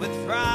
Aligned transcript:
with 0.00 0.26
pride. 0.26 0.49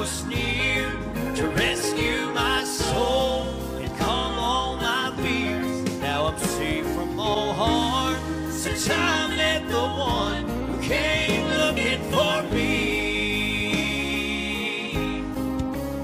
was 0.00 0.24
near 0.24 0.90
to 1.34 1.46
rescue 1.48 2.24
my 2.32 2.64
soul 2.64 3.42
and 3.82 3.98
calm 3.98 4.38
all 4.38 4.76
my 4.76 5.12
fears. 5.18 6.00
Now 6.00 6.28
I'm 6.28 6.38
safe 6.38 6.86
from 6.94 7.20
all 7.20 7.52
harm 7.52 8.16
since 8.50 8.88
I 8.88 9.28
met 9.36 9.68
the 9.68 9.86
one 10.16 10.48
who 10.48 10.80
came 10.80 11.46
looking 11.48 12.00
for 12.10 12.42
me. 12.44 12.80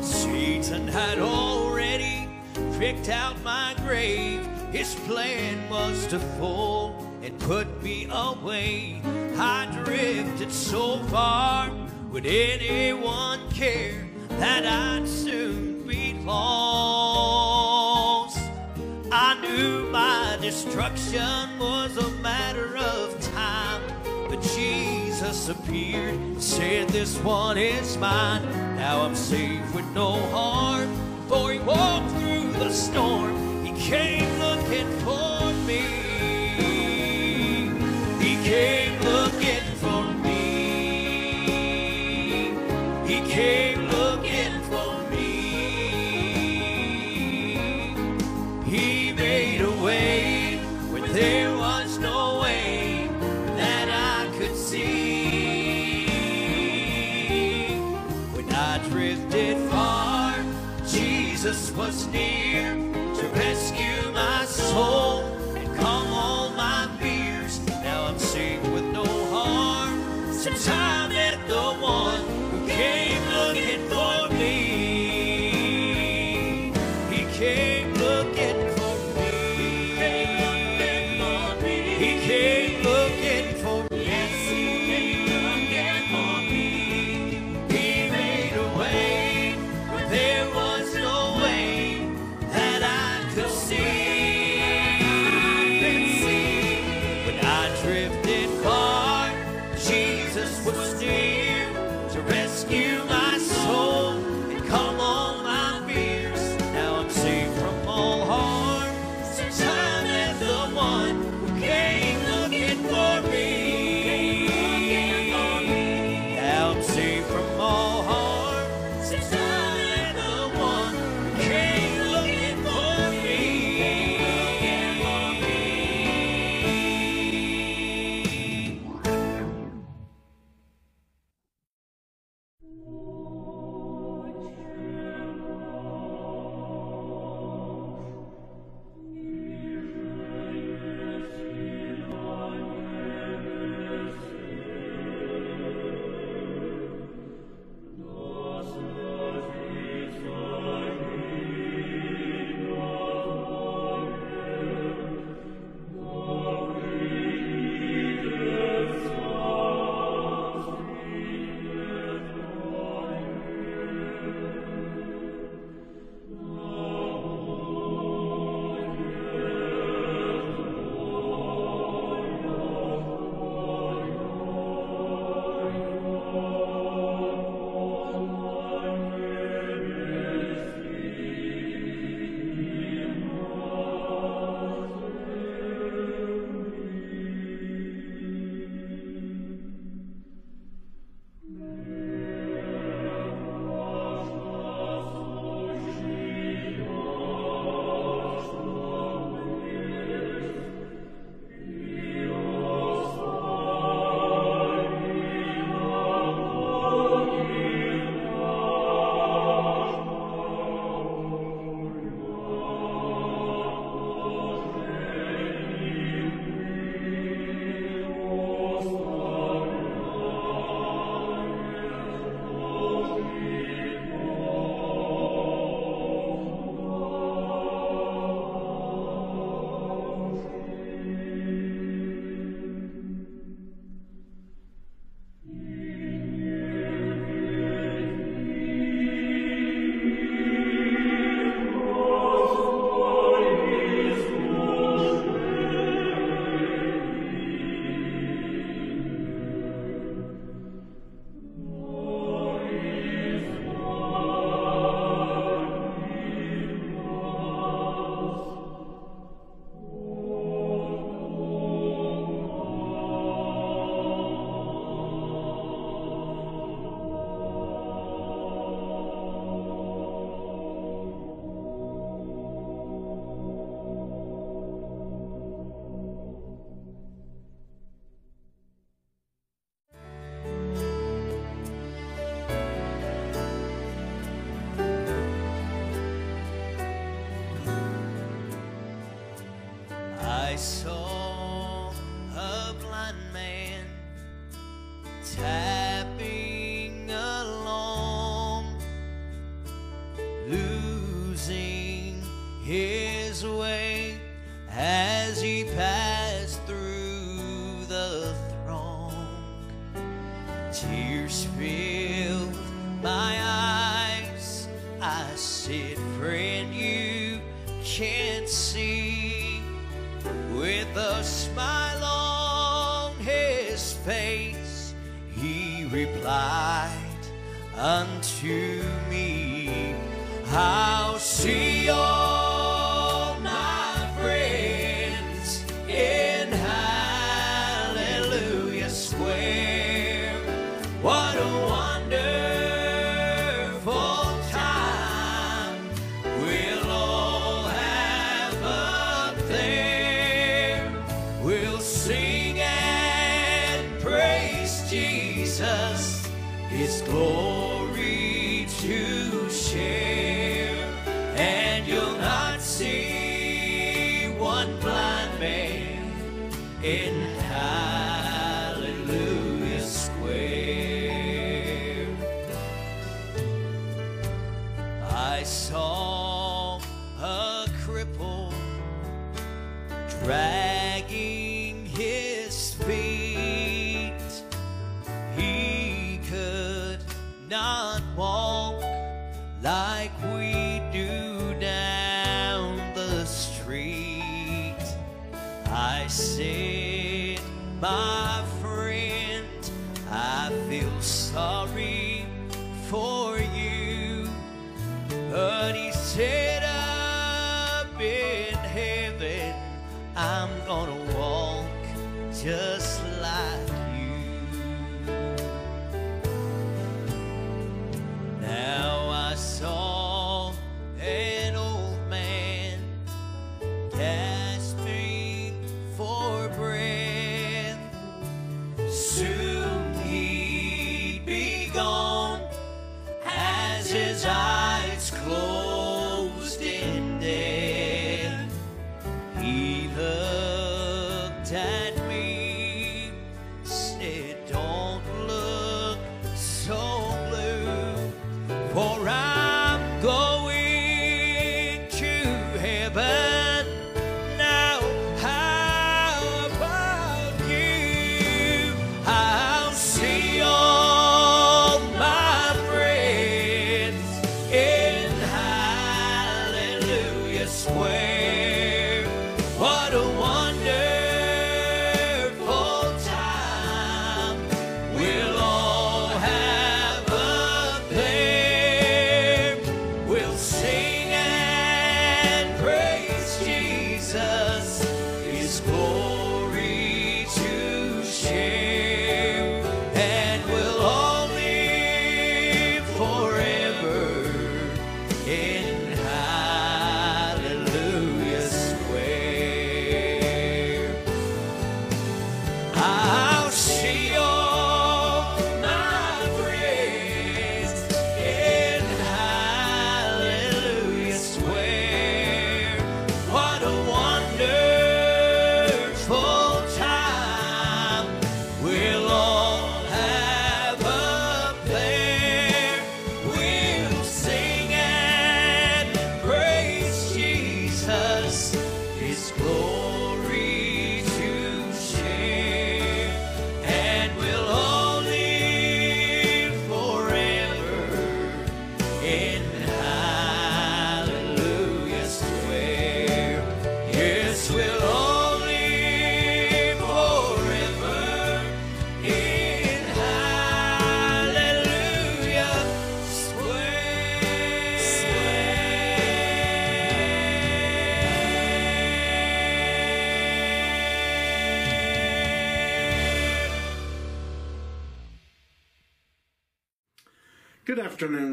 Satan 0.02 0.86
had 0.88 1.18
already 1.18 2.28
picked 2.78 3.08
out 3.08 3.42
my 3.42 3.74
grave. 3.78 4.46
His 4.72 4.94
plan 5.06 5.70
was 5.70 6.06
to 6.08 6.18
fall 6.38 7.02
and 7.22 7.38
put 7.38 7.82
me 7.82 8.08
away. 8.12 9.00
I 9.38 9.64
drifted 9.86 10.52
so 10.52 10.98
far 11.04 11.70
would 12.16 12.24
anyone 12.24 13.40
care 13.50 14.08
that 14.40 14.64
I'd 14.64 15.06
soon 15.06 15.86
be 15.86 16.14
lost? 16.24 17.58
I 19.12 19.38
knew 19.42 19.90
my 19.90 20.38
destruction 20.40 21.58
was 21.58 21.94
a 21.98 22.08
matter 22.22 22.78
of 22.78 23.20
time, 23.20 23.82
but 24.30 24.40
Jesus 24.40 25.50
appeared 25.50 26.14
and 26.14 26.42
said, 26.42 26.88
This 26.88 27.18
one 27.18 27.58
is 27.58 27.98
mine. 27.98 28.42
Now 28.76 29.02
I'm 29.02 29.14
safe 29.14 29.74
with 29.74 29.84
no 29.92 30.12
harm, 30.30 30.88
for 31.28 31.52
he 31.52 31.58
walked 31.58 32.12
through 32.12 32.50
the 32.52 32.72
storm. 32.72 33.62
He 33.62 33.72
came 33.78 34.38
looking 34.38 34.90
for 35.00 35.52
me. 35.66 36.15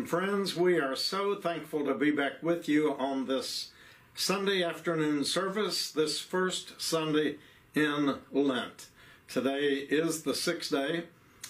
friends, 0.06 0.56
we 0.56 0.80
are 0.80 0.96
so 0.96 1.36
thankful 1.36 1.86
to 1.86 1.94
be 1.94 2.12
back 2.12 2.42
with 2.42 2.68
you 2.68 2.94
on 2.96 3.26
this 3.26 3.72
Sunday 4.16 4.62
afternoon 4.62 5.24
service, 5.24 5.92
this 5.92 6.20
first 6.20 6.82
Sunday 6.82 7.38
in 7.74 8.16
Lent. 8.32 8.88
Today 9.28 9.88
is 9.90 10.24
the 10.24 10.36
sixth 10.36 10.72
day 10.72 11.04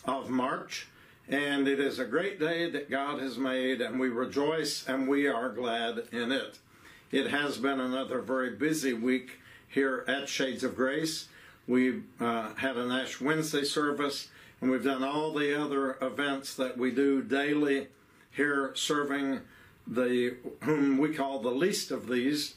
of 0.06 0.30
March, 0.30 0.88
and 1.28 1.68
it 1.68 1.80
is 1.80 1.98
a 1.98 2.06
great 2.06 2.40
day 2.40 2.70
that 2.70 2.92
God 2.92 3.20
has 3.20 3.38
made, 3.38 3.82
and 3.82 4.00
we 4.00 4.10
rejoice 4.10 4.88
and 4.88 5.08
we 5.08 5.28
are 5.28 5.50
glad 5.50 6.04
in 6.12 6.32
it. 6.32 6.60
It 7.12 7.32
has 7.32 7.58
been 7.58 7.80
another 7.80 8.22
very 8.22 8.52
busy 8.52 8.94
week 8.94 9.40
here 9.68 10.06
at 10.08 10.30
Shades 10.30 10.64
of 10.64 10.76
Grace. 10.76 11.28
We 11.68 12.04
uh, 12.20 12.54
had 12.56 12.78
an 12.78 12.92
Ash 12.92 13.20
Wednesday 13.20 13.64
service, 13.64 14.28
and 14.62 14.70
we've 14.70 14.84
done 14.84 15.04
all 15.04 15.34
the 15.34 15.60
other 15.60 15.98
events 16.02 16.54
that 16.56 16.78
we 16.78 16.92
do 16.92 17.22
daily 17.24 17.88
here 18.34 18.72
serving 18.76 19.42
the 19.86 20.36
whom 20.62 20.98
we 20.98 21.14
call 21.14 21.40
the 21.40 21.50
least 21.50 21.92
of 21.92 22.08
these 22.08 22.56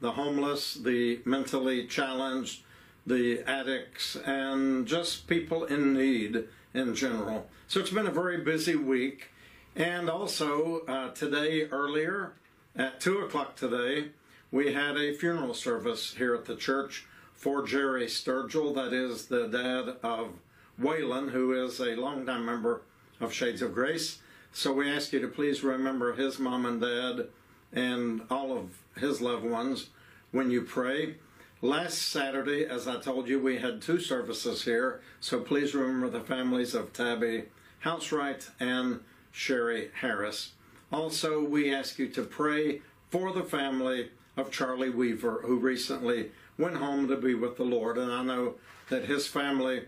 the 0.00 0.12
homeless 0.12 0.74
the 0.74 1.20
mentally 1.24 1.86
challenged 1.86 2.62
the 3.06 3.40
addicts 3.46 4.16
and 4.26 4.86
just 4.86 5.26
people 5.26 5.64
in 5.64 5.94
need 5.94 6.44
in 6.74 6.94
general 6.94 7.46
so 7.66 7.80
it's 7.80 7.90
been 7.90 8.06
a 8.06 8.10
very 8.10 8.38
busy 8.38 8.76
week 8.76 9.30
and 9.74 10.10
also 10.10 10.80
uh, 10.86 11.10
today 11.10 11.62
earlier 11.64 12.32
at 12.74 13.00
two 13.00 13.18
o'clock 13.18 13.56
today 13.56 14.08
we 14.50 14.72
had 14.72 14.96
a 14.96 15.14
funeral 15.14 15.54
service 15.54 16.14
here 16.14 16.34
at 16.34 16.44
the 16.44 16.56
church 16.56 17.06
for 17.32 17.66
jerry 17.66 18.06
sturgill 18.06 18.74
that 18.74 18.92
is 18.92 19.26
the 19.26 19.46
dad 19.48 19.96
of 20.02 20.34
Waylon, 20.80 21.30
who 21.30 21.52
is 21.64 21.80
a 21.80 21.96
longtime 21.96 22.44
member 22.44 22.82
of 23.20 23.32
Shades 23.32 23.62
of 23.62 23.72
Grace. 23.72 24.18
So 24.56 24.72
we 24.72 24.90
ask 24.90 25.12
you 25.12 25.20
to 25.20 25.28
please 25.28 25.62
remember 25.62 26.14
his 26.14 26.38
mom 26.38 26.64
and 26.64 26.80
dad 26.80 27.26
and 27.74 28.22
all 28.30 28.56
of 28.56 28.70
his 28.96 29.20
loved 29.20 29.44
ones 29.44 29.90
when 30.30 30.50
you 30.50 30.62
pray. 30.62 31.16
Last 31.60 31.98
Saturday, 31.98 32.64
as 32.64 32.88
I 32.88 32.98
told 32.98 33.28
you, 33.28 33.38
we 33.38 33.58
had 33.58 33.82
two 33.82 34.00
services 34.00 34.64
here. 34.64 35.02
So 35.20 35.40
please 35.40 35.74
remember 35.74 36.08
the 36.08 36.24
families 36.24 36.74
of 36.74 36.94
Tabby 36.94 37.44
Housewright 37.84 38.48
and 38.58 39.00
Sherry 39.30 39.90
Harris. 40.00 40.52
Also, 40.90 41.44
we 41.44 41.70
ask 41.70 41.98
you 41.98 42.08
to 42.08 42.22
pray 42.22 42.80
for 43.10 43.34
the 43.34 43.44
family 43.44 44.08
of 44.38 44.50
Charlie 44.50 44.88
Weaver, 44.88 45.42
who 45.44 45.58
recently 45.58 46.30
went 46.56 46.78
home 46.78 47.08
to 47.08 47.16
be 47.18 47.34
with 47.34 47.58
the 47.58 47.64
Lord. 47.64 47.98
And 47.98 48.10
I 48.10 48.22
know 48.22 48.54
that 48.88 49.04
his 49.04 49.26
family 49.26 49.82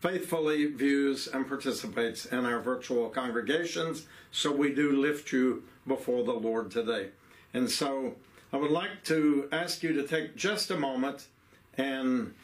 faithfully 0.00 0.66
views 0.66 1.26
and 1.26 1.46
participates 1.46 2.26
in 2.26 2.44
our 2.44 2.58
virtual 2.60 3.08
congregations. 3.10 4.06
So 4.30 4.50
we 4.50 4.74
do 4.74 4.92
lift 4.92 5.30
you 5.32 5.64
before 5.86 6.24
the 6.24 6.32
Lord 6.32 6.70
today. 6.70 7.10
And 7.52 7.70
so 7.70 8.16
I 8.52 8.56
would 8.56 8.70
like 8.70 9.04
to 9.04 9.48
ask 9.52 9.82
you 9.82 9.92
to 9.94 10.06
take 10.06 10.36
just 10.36 10.70
a 10.70 10.76
moment 10.76 11.26
and 11.76 12.34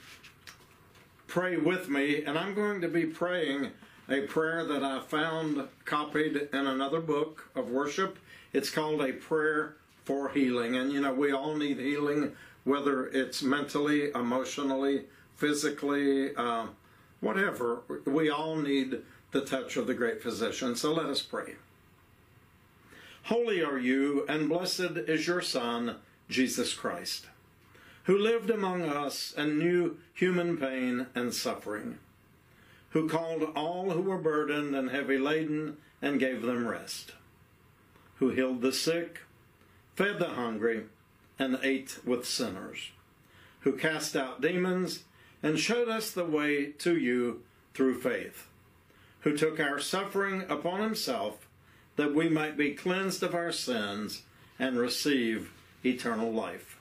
pray 1.26 1.56
with 1.56 1.88
me. 1.88 2.24
And 2.24 2.38
I'm 2.38 2.54
going 2.54 2.80
to 2.82 2.88
be 2.88 3.06
praying 3.06 3.70
a 4.08 4.20
prayer 4.22 4.64
that 4.64 4.84
I 4.84 5.00
found 5.00 5.66
copied 5.84 6.48
in 6.52 6.66
another 6.66 7.00
book 7.00 7.50
of 7.54 7.70
worship. 7.70 8.18
It's 8.52 8.70
called 8.70 9.00
a 9.00 9.12
prayer 9.12 9.76
for 10.04 10.28
healing. 10.28 10.76
And 10.76 10.92
you 10.92 11.00
know, 11.00 11.12
we 11.12 11.32
all 11.32 11.56
need 11.56 11.78
healing, 11.78 12.32
whether 12.64 13.06
it's 13.08 13.42
mentally, 13.42 14.10
emotionally, 14.14 15.04
physically, 15.36 16.34
uh, 16.36 16.66
whatever, 17.20 17.82
we 18.04 18.30
all 18.30 18.56
need 18.56 19.02
the 19.32 19.40
touch 19.40 19.76
of 19.76 19.86
the 19.86 19.94
great 19.94 20.22
physician. 20.22 20.76
So 20.76 20.92
let 20.92 21.06
us 21.06 21.22
pray. 21.22 21.54
Holy 23.24 23.62
are 23.62 23.78
you, 23.78 24.24
and 24.28 24.48
blessed 24.48 24.96
is 25.08 25.26
your 25.26 25.42
Son, 25.42 25.96
Jesus 26.28 26.72
Christ, 26.74 27.26
who 28.04 28.16
lived 28.16 28.50
among 28.50 28.82
us 28.82 29.34
and 29.36 29.58
knew 29.58 29.98
human 30.14 30.56
pain 30.56 31.06
and 31.14 31.34
suffering, 31.34 31.98
who 32.90 33.08
called 33.08 33.50
all 33.56 33.90
who 33.90 34.02
were 34.02 34.18
burdened 34.18 34.76
and 34.76 34.90
heavy 34.90 35.18
laden 35.18 35.76
and 36.00 36.20
gave 36.20 36.42
them 36.42 36.68
rest, 36.68 37.14
who 38.16 38.30
healed 38.30 38.60
the 38.62 38.72
sick, 38.72 39.22
fed 39.96 40.20
the 40.20 40.28
hungry, 40.28 40.84
and 41.38 41.58
ate 41.62 41.98
with 42.04 42.26
sinners, 42.26 42.90
who 43.60 43.76
cast 43.76 44.14
out 44.14 44.40
demons 44.40 45.02
and 45.42 45.58
showed 45.58 45.88
us 45.88 46.10
the 46.10 46.24
way 46.24 46.66
to 46.66 46.96
you 46.96 47.42
through 47.74 48.00
faith, 48.00 48.48
who 49.20 49.36
took 49.36 49.60
our 49.60 49.78
suffering 49.78 50.44
upon 50.48 50.80
himself 50.80 51.46
that 51.96 52.14
we 52.14 52.28
might 52.28 52.56
be 52.56 52.74
cleansed 52.74 53.22
of 53.22 53.34
our 53.34 53.52
sins 53.52 54.22
and 54.58 54.78
receive 54.78 55.52
eternal 55.84 56.30
life. 56.30 56.78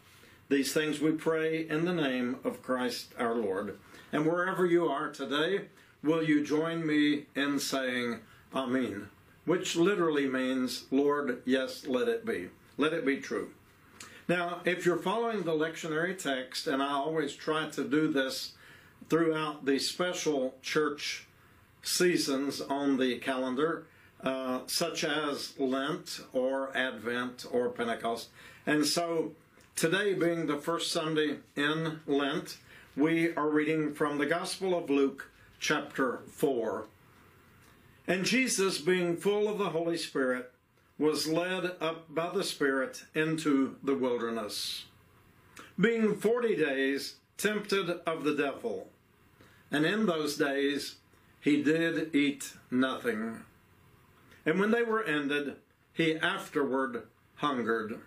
These 0.49 0.73
things 0.73 0.99
we 0.99 1.11
pray 1.11 1.67
in 1.67 1.85
the 1.85 1.93
name 1.93 2.37
of 2.43 2.61
Christ 2.61 3.13
our 3.17 3.35
Lord. 3.35 3.79
And 4.11 4.25
wherever 4.25 4.65
you 4.65 4.87
are 4.87 5.09
today, 5.09 5.65
will 6.03 6.23
you 6.23 6.45
join 6.45 6.85
me 6.85 7.25
in 7.35 7.59
saying 7.59 8.19
Amen, 8.53 9.09
which 9.45 9.75
literally 9.75 10.27
means, 10.27 10.85
Lord, 10.91 11.41
yes, 11.45 11.85
let 11.87 12.07
it 12.07 12.25
be. 12.25 12.49
Let 12.77 12.93
it 12.93 13.05
be 13.05 13.17
true. 13.17 13.51
Now, 14.27 14.61
if 14.65 14.87
you're 14.87 14.97
following 14.97 15.43
the 15.43 15.51
lectionary 15.51 16.17
text, 16.17 16.65
and 16.65 16.81
I 16.81 16.93
always 16.93 17.33
try 17.33 17.69
to 17.69 17.83
do 17.83 18.07
this 18.07 18.53
throughout 19.07 19.65
the 19.65 19.77
special 19.77 20.55
church 20.63 21.27
seasons 21.83 22.59
on 22.59 22.97
the 22.97 23.19
calendar, 23.19 23.85
uh, 24.23 24.61
such 24.65 25.03
as 25.03 25.53
Lent 25.59 26.21
or 26.33 26.75
Advent 26.75 27.45
or 27.51 27.69
Pentecost. 27.69 28.29
And 28.65 28.83
so 28.83 29.33
today, 29.75 30.15
being 30.15 30.47
the 30.47 30.57
first 30.57 30.91
Sunday 30.91 31.37
in 31.55 31.99
Lent, 32.07 32.57
we 32.97 33.31
are 33.35 33.49
reading 33.49 33.93
from 33.93 34.17
the 34.17 34.25
Gospel 34.25 34.75
of 34.75 34.89
Luke, 34.89 35.29
chapter 35.59 36.21
4. 36.31 36.85
And 38.07 38.25
Jesus, 38.25 38.79
being 38.79 39.17
full 39.17 39.47
of 39.47 39.59
the 39.59 39.69
Holy 39.69 39.97
Spirit, 39.97 40.51
was 40.97 41.27
led 41.27 41.71
up 41.81 42.13
by 42.13 42.31
the 42.33 42.43
Spirit 42.43 43.03
into 43.13 43.75
the 43.83 43.95
wilderness, 43.95 44.85
being 45.79 46.15
forty 46.15 46.55
days 46.55 47.15
tempted 47.37 47.89
of 48.05 48.23
the 48.23 48.33
devil. 48.33 48.87
And 49.71 49.85
in 49.85 50.05
those 50.05 50.37
days 50.37 50.95
he 51.41 51.61
did 51.61 52.15
eat 52.15 52.53
nothing. 52.71 53.41
And 54.45 54.59
when 54.59 54.71
they 54.71 54.83
were 54.83 55.03
ended, 55.03 55.55
he 55.93 56.15
afterward 56.15 57.03
hungered. 57.35 57.99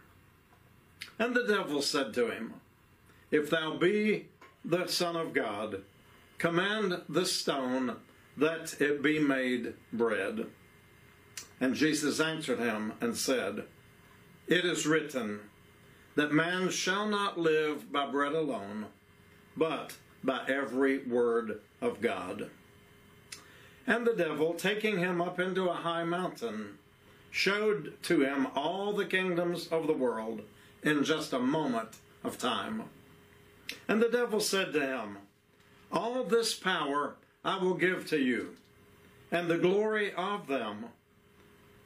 And 1.19 1.35
the 1.35 1.47
devil 1.47 1.83
said 1.83 2.15
to 2.15 2.31
him, 2.31 2.55
If 3.31 3.51
thou 3.51 3.77
be 3.77 4.27
the 4.65 4.87
Son 4.87 5.17
of 5.17 5.33
God, 5.35 5.83
command 6.39 7.03
this 7.09 7.33
stone 7.33 7.97
that 8.37 8.81
it 8.81 9.03
be 9.03 9.19
made 9.19 9.75
bread. 9.93 10.47
And 11.61 11.75
Jesus 11.75 12.21
answered 12.21 12.59
him 12.59 12.93
and 13.01 13.17
said, 13.17 13.65
It 14.47 14.65
is 14.65 14.87
written 14.87 15.41
that 16.15 16.33
man 16.33 16.71
shall 16.71 17.07
not 17.07 17.39
live 17.39 17.93
by 17.93 18.07
bread 18.07 18.33
alone, 18.33 18.87
but 19.57 19.97
by 20.23 20.45
every 20.49 20.99
word 20.99 21.61
of 21.81 22.01
God. 22.01 22.51
And 23.87 24.07
the 24.07 24.15
devil, 24.15 24.55
taking 24.55 24.99
him 24.99 25.21
up 25.21 25.41
into 25.41 25.69
a 25.69 25.75
high 25.75 26.05
mountain, 26.05 26.79
showed 27.31 27.95
to 28.03 28.23
him 28.23 28.49
all 28.55 28.93
the 28.93 29.07
kingdoms 29.07 29.69
of 29.69 29.87
the 29.87 29.93
world 29.93 30.43
in 30.83 31.05
just 31.05 31.33
a 31.33 31.39
moment 31.39 31.97
of 32.25 32.39
time. 32.39 32.85
And 33.87 34.03
the 34.03 34.09
devil 34.09 34.41
said 34.41 34.73
to 34.73 34.81
him, 34.81 35.19
All 35.93 36.25
this 36.25 36.55
power 36.55 37.17
I 37.45 37.59
will 37.59 37.75
give 37.75 38.09
to 38.09 38.19
you, 38.19 38.57
and 39.31 39.49
the 39.49 39.59
glory 39.59 40.13
of 40.13 40.47
them 40.47 40.87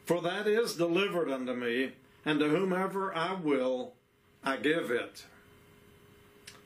for 0.05 0.21
that 0.23 0.47
is 0.47 0.75
delivered 0.75 1.31
unto 1.31 1.53
me, 1.53 1.93
and 2.25 2.41
to 2.41 2.49
whomever 2.49 3.15
I 3.15 3.35
will, 3.35 3.95
I 4.45 4.57
give 4.57 4.91
it. 4.91 5.25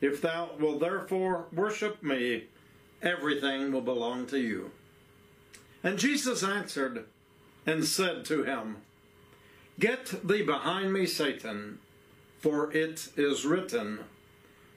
If 0.01 0.21
thou 0.21 0.51
wilt 0.59 0.81
therefore 0.81 1.47
worship 1.53 2.03
me, 2.03 2.45
everything 3.03 3.73
will 3.73 3.81
belong 3.81 4.27
to 4.27 4.39
you. 4.39 4.71
And 5.83 5.99
Jesus 5.99 6.43
answered 6.43 7.05
and 7.67 7.85
said 7.85 8.25
to 8.27 8.45
him, 8.45 8.79
Get 9.79 10.27
thee 10.27 10.43
behind 10.43 10.93
me, 10.93 11.07
Satan, 11.07 11.79
for 12.39 12.73
it 12.73 13.09
is 13.17 13.45
written, 13.45 14.01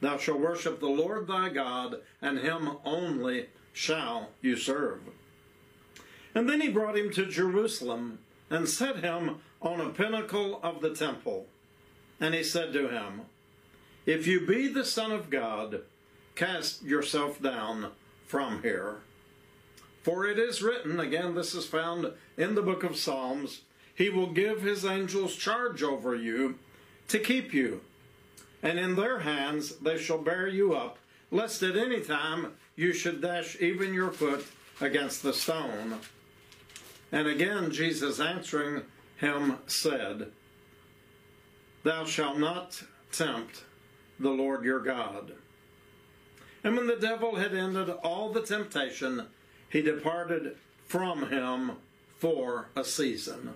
Thou 0.02 0.18
shalt 0.18 0.40
worship 0.40 0.80
the 0.80 0.88
Lord 0.88 1.28
thy 1.28 1.50
God, 1.50 2.02
and 2.22 2.40
him 2.40 2.78
only 2.86 3.48
shall 3.74 4.30
you 4.42 4.56
serve. 4.56 5.02
And 6.36 6.50
then 6.50 6.62
he 6.62 6.70
brought 6.70 6.98
him 6.98 7.12
to 7.12 7.26
Jerusalem 7.26 8.20
and 8.50 8.68
set 8.68 8.98
him 8.98 9.38
on 9.62 9.82
a 9.82 9.90
pinnacle 9.90 10.60
of 10.64 10.82
the 10.82 10.94
temple. 10.94 11.48
And 12.20 12.34
he 12.34 12.44
said 12.44 12.74
to 12.74 12.90
him, 12.90 13.22
If 14.06 14.28
you 14.28 14.46
be 14.46 14.68
the 14.68 14.86
Son 14.86 15.12
of 15.12 15.30
God, 15.30 15.82
cast 16.36 16.84
yourself 16.84 17.42
down 17.42 17.92
from 18.26 18.62
here. 18.62 18.98
For 20.04 20.26
it 20.26 20.40
is 20.40 20.62
written, 20.62 21.00
again, 21.00 21.36
this 21.36 21.54
is 21.54 21.66
found 21.66 22.12
in 22.38 22.56
the 22.56 22.62
book 22.62 22.84
of 22.84 22.96
Psalms, 22.96 23.62
He 23.94 24.10
will 24.10 24.32
give 24.32 24.62
His 24.62 24.86
angels 24.86 25.36
charge 25.36 25.84
over 25.84 26.16
you 26.16 26.58
to 27.10 27.20
keep 27.20 27.54
you, 27.54 27.82
and 28.64 28.80
in 28.80 28.96
their 28.96 29.20
hands 29.20 29.76
they 29.78 29.98
shall 29.98 30.20
bear 30.20 30.48
you 30.48 30.74
up, 30.74 30.98
lest 31.32 31.62
at 31.64 31.76
any 31.76 32.00
time 32.00 32.54
you 32.76 32.94
should 32.94 33.22
dash 33.22 33.60
even 33.60 33.94
your 33.94 34.12
foot 34.12 34.46
against 34.80 35.22
the 35.22 35.34
stone. 35.34 36.00
And 37.12 37.28
again, 37.28 37.72
Jesus 37.72 38.20
answering 38.20 38.84
him 39.18 39.58
said, 39.68 40.32
Thou 41.84 42.06
shalt 42.06 42.38
not 42.38 42.84
tempt 43.12 43.64
the 44.20 44.30
Lord 44.30 44.64
your 44.64 44.80
God. 44.80 45.34
And 46.64 46.76
when 46.76 46.88
the 46.88 46.98
devil 46.98 47.36
had 47.36 47.54
ended 47.54 47.90
all 48.04 48.32
the 48.32 48.42
temptation, 48.42 49.28
he 49.70 49.82
departed 49.82 50.58
from 50.88 51.30
him 51.30 51.72
for 52.18 52.68
a 52.76 52.84
season. 52.84 53.54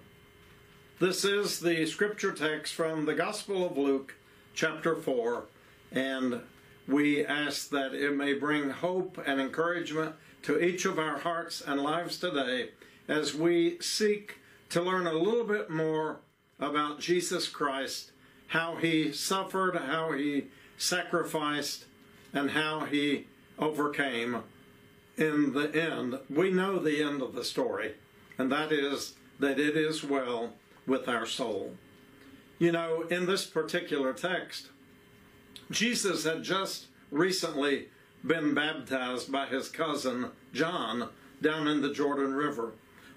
This 1.00 1.26
is 1.26 1.60
the 1.60 1.86
scripture 1.86 2.32
text 2.32 2.74
from 2.74 3.06
the 3.06 3.14
Gospel 3.14 3.66
of 3.66 3.78
Luke, 3.78 4.16
chapter 4.54 4.96
4, 4.96 5.44
and 5.92 6.40
we 6.88 7.26
ask 7.26 7.70
that 7.72 7.94
it 7.94 8.16
may 8.16 8.34
bring 8.34 8.70
hope 8.70 9.22
and 9.26 9.42
encouragement 9.42 10.16
to 10.44 10.64
each 10.64 10.86
of 10.86 11.00
our 11.00 11.20
hearts 11.20 11.62
and 11.62 11.82
lives 11.82 12.18
today 12.18 12.70
as 13.08 13.36
we 13.36 13.80
seek 13.80 14.38
to 14.70 14.82
learn 14.82 15.08
a 15.08 15.14
little 15.14 15.46
bit 15.46 15.70
more 15.70 16.20
about 16.60 17.00
Jesus 17.00 17.48
Christ, 17.48 18.12
how 18.48 18.76
he 18.76 19.12
suffered, 19.12 19.76
how 19.76 20.12
he 20.12 20.48
sacrificed, 20.78 21.86
and 22.34 22.52
how 22.52 22.82
he 22.86 23.28
overcame 23.60 24.44
in 25.18 25.54
the 25.54 25.74
end. 25.76 26.20
We 26.30 26.50
know 26.50 26.80
the 26.80 27.04
end 27.04 27.22
of 27.22 27.36
the 27.36 27.44
story, 27.44 27.96
and 28.38 28.52
that 28.52 28.72
is 28.72 29.14
that 29.40 29.60
it 29.60 29.76
is 29.76 30.04
well 30.04 30.54
with 30.88 31.08
our 31.08 31.26
soul. 31.26 31.74
You 32.60 32.72
know, 32.72 33.04
in 33.10 33.26
this 33.26 33.46
particular 33.46 34.14
text, 34.14 34.70
Jesus 35.70 36.24
had 36.24 36.44
just 36.44 36.88
recently 37.12 37.90
been 38.26 38.54
baptized 38.54 39.32
by 39.32 39.48
his 39.48 39.70
cousin 39.70 40.32
John 40.54 41.10
down 41.42 41.68
in 41.68 41.82
the 41.82 41.94
Jordan 41.94 42.34
River. 42.34 42.74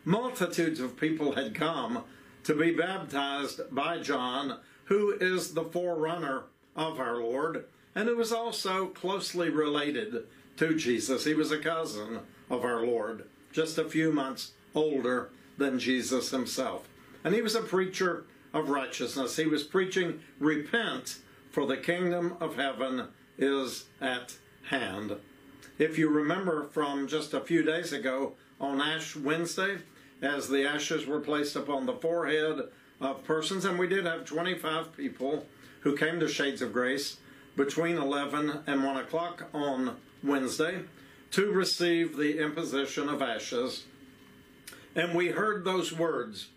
Multitudes 0.09 0.79
of 0.79 0.97
people 0.97 1.33
had 1.33 1.53
come 1.53 2.05
to 2.45 2.55
be 2.55 2.71
baptized 2.71 3.61
by 3.73 3.99
John, 3.99 4.61
who 4.85 5.11
is 5.21 5.53
the 5.53 5.64
forerunner 5.64 6.45
of 6.77 7.01
our 7.01 7.16
Lord, 7.16 7.64
and 7.92 8.09
who 8.09 8.16
was 8.16 8.31
also 8.31 8.87
closely 8.87 9.51
related 9.51 10.23
to 10.59 10.77
Jesus. 10.77 11.25
He 11.25 11.35
was 11.35 11.51
a 11.51 11.59
cousin 11.59 12.21
of 12.49 12.62
our 12.64 12.87
Lord, 12.87 13.25
just 13.51 13.79
a 13.79 13.88
few 13.88 14.12
months 14.12 14.53
older 14.77 15.31
than 15.59 15.81
Jesus 15.81 16.31
himself. 16.31 16.87
And 17.25 17.35
he 17.35 17.42
was 17.42 17.57
a 17.57 17.61
preacher 17.61 18.27
of 18.55 18.69
righteousness. 18.69 19.35
He 19.35 19.47
was 19.47 19.64
preaching, 19.64 20.21
Repent, 20.38 21.19
for 21.51 21.66
the 21.66 21.79
kingdom 21.79 22.37
of 22.38 22.55
heaven 22.55 23.09
is 23.38 23.87
at 24.01 24.37
hand. 24.69 25.16
If 25.79 25.99
you 25.99 26.09
remember 26.09 26.69
from 26.69 27.09
just 27.09 27.35
a 27.35 27.40
few 27.40 27.64
days 27.64 27.92
ago 27.92 28.35
on 28.61 28.81
Ash 28.81 29.16
Wednesday, 29.16 29.79
as 30.27 30.49
the 30.49 30.67
ashes 30.67 31.07
were 31.07 31.21
placed 31.21 31.57
upon 31.57 31.87
the 31.87 31.95
forehead 31.95 32.69
of 33.01 33.25
persons, 33.25 33.65
and 33.65 33.79
we 33.79 33.87
did 33.87 34.05
have 34.05 34.25
25 34.25 34.97
people 34.97 35.47
who 35.81 35.97
came 35.97 36.19
to 36.21 36.29
Shades 36.29 36.61
of 36.61 36.73
Grace 36.73 37.19
between 37.57 37.97
11 37.97 38.61
and 38.67 38.85
1 38.85 38.97
o'clock 38.97 39.45
on 39.55 39.97
Wednesday 40.23 40.81
to 41.31 41.53
receive 41.53 42.17
the 42.17 42.43
imposition 42.43 43.09
of 43.09 43.23
ashes. 43.23 43.85
And 44.95 45.15
we 45.15 45.29
heard 45.29 45.65
those 45.65 45.93
words 45.93 46.49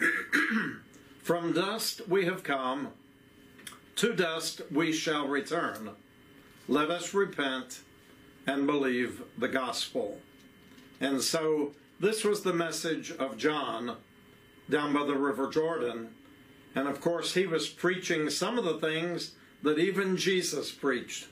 From 1.22 1.52
dust 1.52 2.08
we 2.08 2.24
have 2.24 2.42
come, 2.42 2.88
to 3.96 4.12
dust 4.12 4.62
we 4.72 4.92
shall 4.92 5.28
return. 5.28 5.90
Let 6.66 6.90
us 6.90 7.14
repent 7.14 7.80
and 8.46 8.66
believe 8.66 9.22
the 9.38 9.48
gospel. 9.48 10.18
And 11.00 11.20
so 11.20 11.72
this 12.02 12.24
was 12.24 12.42
the 12.42 12.52
message 12.52 13.12
of 13.12 13.36
John 13.36 13.96
down 14.68 14.92
by 14.92 15.06
the 15.06 15.14
River 15.14 15.48
Jordan. 15.48 16.08
And 16.74 16.88
of 16.88 17.00
course, 17.00 17.34
he 17.34 17.46
was 17.46 17.68
preaching 17.68 18.28
some 18.28 18.58
of 18.58 18.64
the 18.64 18.78
things 18.78 19.36
that 19.62 19.78
even 19.78 20.16
Jesus 20.16 20.72
preached. 20.72 21.28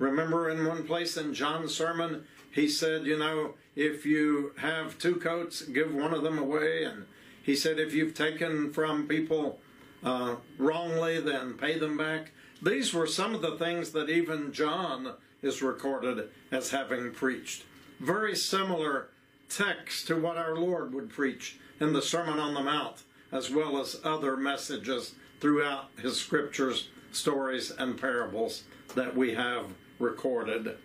Remember 0.00 0.50
in 0.50 0.66
one 0.66 0.82
place 0.82 1.16
in 1.16 1.34
John's 1.34 1.72
sermon, 1.72 2.24
he 2.50 2.68
said, 2.68 3.06
you 3.06 3.16
know, 3.16 3.54
if 3.76 4.04
you 4.04 4.54
have 4.58 4.98
two 4.98 5.14
coats, 5.14 5.62
give 5.62 5.94
one 5.94 6.12
of 6.12 6.24
them 6.24 6.36
away. 6.36 6.82
And 6.82 7.06
he 7.40 7.54
said, 7.54 7.78
if 7.78 7.94
you've 7.94 8.14
taken 8.14 8.72
from 8.72 9.06
people 9.06 9.60
uh, 10.02 10.34
wrongly, 10.58 11.20
then 11.20 11.54
pay 11.54 11.78
them 11.78 11.96
back. 11.96 12.32
These 12.60 12.92
were 12.92 13.06
some 13.06 13.36
of 13.36 13.42
the 13.42 13.56
things 13.56 13.90
that 13.90 14.08
even 14.08 14.52
John 14.52 15.12
is 15.42 15.62
recorded 15.62 16.28
as 16.50 16.70
having 16.70 17.12
preached. 17.12 17.62
Very 18.00 18.34
similar 18.34 19.10
text 19.48 20.06
to 20.06 20.16
what 20.16 20.36
our 20.36 20.54
Lord 20.56 20.94
would 20.94 21.08
preach 21.08 21.58
in 21.80 21.92
the 21.92 22.02
Sermon 22.02 22.38
on 22.38 22.54
the 22.54 22.62
Mount, 22.62 23.02
as 23.32 23.50
well 23.50 23.78
as 23.80 24.00
other 24.04 24.36
messages 24.36 25.14
throughout 25.40 25.88
his 26.00 26.18
scriptures, 26.18 26.88
stories, 27.12 27.70
and 27.70 28.00
parables 28.00 28.64
that 28.94 29.16
we 29.16 29.34
have 29.34 29.66
recorded. 29.98 30.76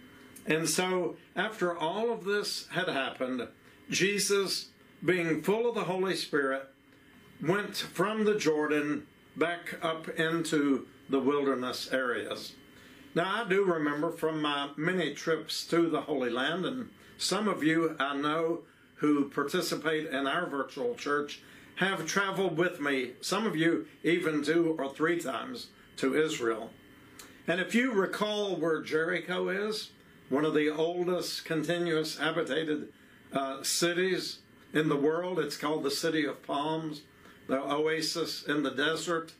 And 0.46 0.68
so, 0.68 1.16
after 1.36 1.76
all 1.76 2.12
of 2.12 2.26
this 2.26 2.68
had 2.72 2.88
happened, 2.88 3.48
Jesus, 3.90 4.70
being 5.04 5.42
full 5.42 5.68
of 5.68 5.76
the 5.76 5.86
Holy 5.86 6.16
Spirit, 6.16 6.68
went 7.42 7.76
from 7.76 8.26
the 8.26 8.36
Jordan 8.36 9.08
back 9.36 9.78
up 9.82 10.08
into 10.10 10.88
the 11.10 11.20
wilderness 11.20 11.92
areas. 11.92 12.54
Now, 13.16 13.44
I 13.44 13.50
do 13.50 13.64
remember 13.64 14.12
from 14.12 14.42
my 14.42 14.70
many 14.76 15.14
trips 15.14 15.66
to 15.68 15.90
the 15.90 16.02
Holy 16.02 16.30
Land, 16.30 16.66
and 16.66 16.90
some 17.24 17.48
of 17.48 17.64
you 17.64 17.96
I 18.00 18.16
know 18.18 18.64
who 18.96 19.30
participate 19.30 20.08
in 20.08 20.28
our 20.28 20.46
virtual 20.46 20.94
church 20.96 21.42
have 21.78 22.06
traveled 22.06 22.58
with 22.58 22.80
me, 22.80 23.12
some 23.22 23.48
of 23.48 23.56
you 23.56 23.88
even 24.04 24.44
two 24.44 24.76
or 24.78 24.94
three 24.94 25.20
times, 25.20 25.68
to 25.98 26.16
Israel. 26.22 26.70
And 27.48 27.60
if 27.60 27.74
you 27.74 27.92
recall 27.92 28.56
where 28.56 28.82
Jericho 28.82 29.50
is, 29.50 29.92
one 30.30 30.46
of 30.46 30.54
the 30.54 30.70
oldest 30.70 31.46
continuous 31.46 32.18
habitated 32.18 32.90
uh, 33.32 33.64
cities 33.64 34.40
in 34.74 34.90
the 34.90 34.96
world, 34.96 35.40
it's 35.40 35.58
called 35.58 35.84
the 35.84 35.92
City 35.92 36.26
of 36.26 36.44
Palms, 36.44 37.02
the 37.48 37.62
oasis 37.62 38.44
in 38.44 38.64
the 38.64 38.72
desert. 38.72 39.34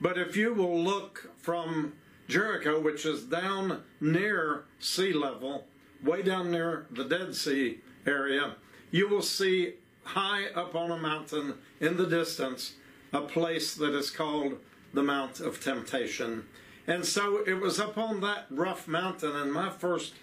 But 0.00 0.18
if 0.18 0.36
you 0.36 0.52
will 0.54 0.78
look 0.78 1.30
from 1.38 1.94
Jericho, 2.28 2.80
which 2.80 3.04
is 3.04 3.24
down 3.24 3.82
near 4.00 4.64
sea 4.78 5.12
level, 5.12 5.66
way 6.02 6.22
down 6.22 6.50
near 6.50 6.86
the 6.90 7.04
Dead 7.04 7.34
Sea 7.34 7.80
area, 8.06 8.56
you 8.90 9.08
will 9.08 9.22
see 9.22 9.74
high 10.04 10.46
up 10.54 10.74
on 10.74 10.90
a 10.90 10.96
mountain 10.96 11.54
in 11.80 11.96
the 11.96 12.06
distance 12.06 12.74
a 13.12 13.20
place 13.20 13.74
that 13.74 13.94
is 13.94 14.10
called 14.10 14.58
the 14.94 15.02
Mount 15.02 15.40
of 15.40 15.62
Temptation. 15.62 16.44
And 16.86 17.04
so 17.04 17.42
it 17.46 17.60
was 17.60 17.78
up 17.78 17.96
on 17.96 18.20
that 18.20 18.46
rough 18.50 18.88
mountain, 18.88 19.36
and 19.36 19.52
my 19.52 19.70
first 19.70 20.14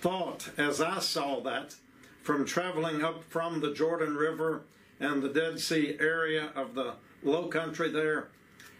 thought 0.00 0.50
as 0.56 0.80
I 0.80 1.00
saw 1.00 1.40
that 1.40 1.74
from 2.22 2.44
traveling 2.44 3.02
up 3.02 3.24
from 3.24 3.60
the 3.60 3.72
Jordan 3.72 4.16
River 4.16 4.62
and 5.00 5.22
the 5.22 5.28
Dead 5.28 5.58
Sea 5.60 5.96
area 5.98 6.50
of 6.54 6.74
the 6.74 6.94
low 7.22 7.48
country 7.48 7.90
there, 7.90 8.28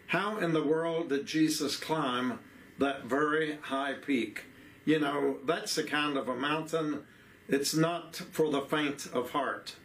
how 0.09 0.39
in 0.39 0.53
the 0.53 0.63
world 0.63 1.09
did 1.09 1.27
Jesus 1.27 1.77
climb 1.77 2.39
that 2.79 3.05
very 3.05 3.59
high 3.63 3.95
peak? 3.95 4.45
You 4.85 5.01
know, 5.01 5.39
that's 5.45 5.75
the 5.75 5.85
kind 5.85 6.17
of 6.17 6.29
a 6.29 6.37
mountain, 6.37 7.05
it's 7.49 7.75
not 7.75 8.17
for 8.17 8.51
the 8.51 8.61
faint 8.61 9.09
of 9.13 9.31
heart. 9.31 9.77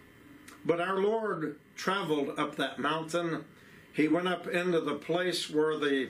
But 0.65 0.81
our 0.81 0.99
Lord 0.99 1.57
traveled 1.75 2.38
up 2.38 2.55
that 2.57 2.79
mountain. 2.79 3.45
He 3.93 4.07
went 4.07 4.27
up 4.27 4.47
into 4.47 4.81
the 4.81 4.95
place 4.95 5.49
where 5.49 5.77
the 5.77 6.09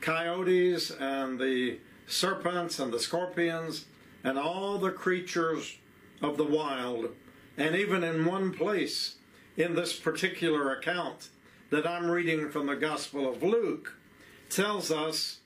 coyotes 0.00 0.90
and 0.90 1.38
the 1.38 1.78
serpents 2.06 2.78
and 2.78 2.92
the 2.92 2.98
scorpions 2.98 3.86
and 4.24 4.38
all 4.38 4.78
the 4.78 4.90
creatures 4.90 5.76
of 6.20 6.36
the 6.36 6.44
wild, 6.44 7.08
and 7.56 7.74
even 7.74 8.04
in 8.04 8.24
one 8.24 8.52
place 8.52 9.16
in 9.56 9.74
this 9.74 9.92
particular 9.92 10.72
account 10.72 11.28
that 11.70 11.86
I'm 11.86 12.10
reading 12.10 12.50
from 12.50 12.66
the 12.66 12.76
Gospel 12.76 13.28
of 13.28 13.42
Luke, 13.42 13.94
tells 14.48 14.90
us 14.90 15.38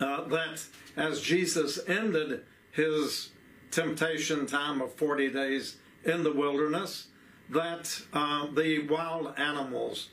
uh, 0.00 0.24
that 0.24 0.64
as 0.96 1.20
Jesus 1.20 1.78
ended 1.86 2.42
his 2.70 3.30
temptation 3.70 4.46
time 4.46 4.80
of 4.80 4.94
40 4.94 5.30
days 5.30 5.76
in 6.04 6.22
the 6.22 6.32
wilderness, 6.32 7.08
that 7.50 8.02
uh, 8.12 8.46
the 8.52 8.86
wild 8.86 9.34
animals 9.36 10.10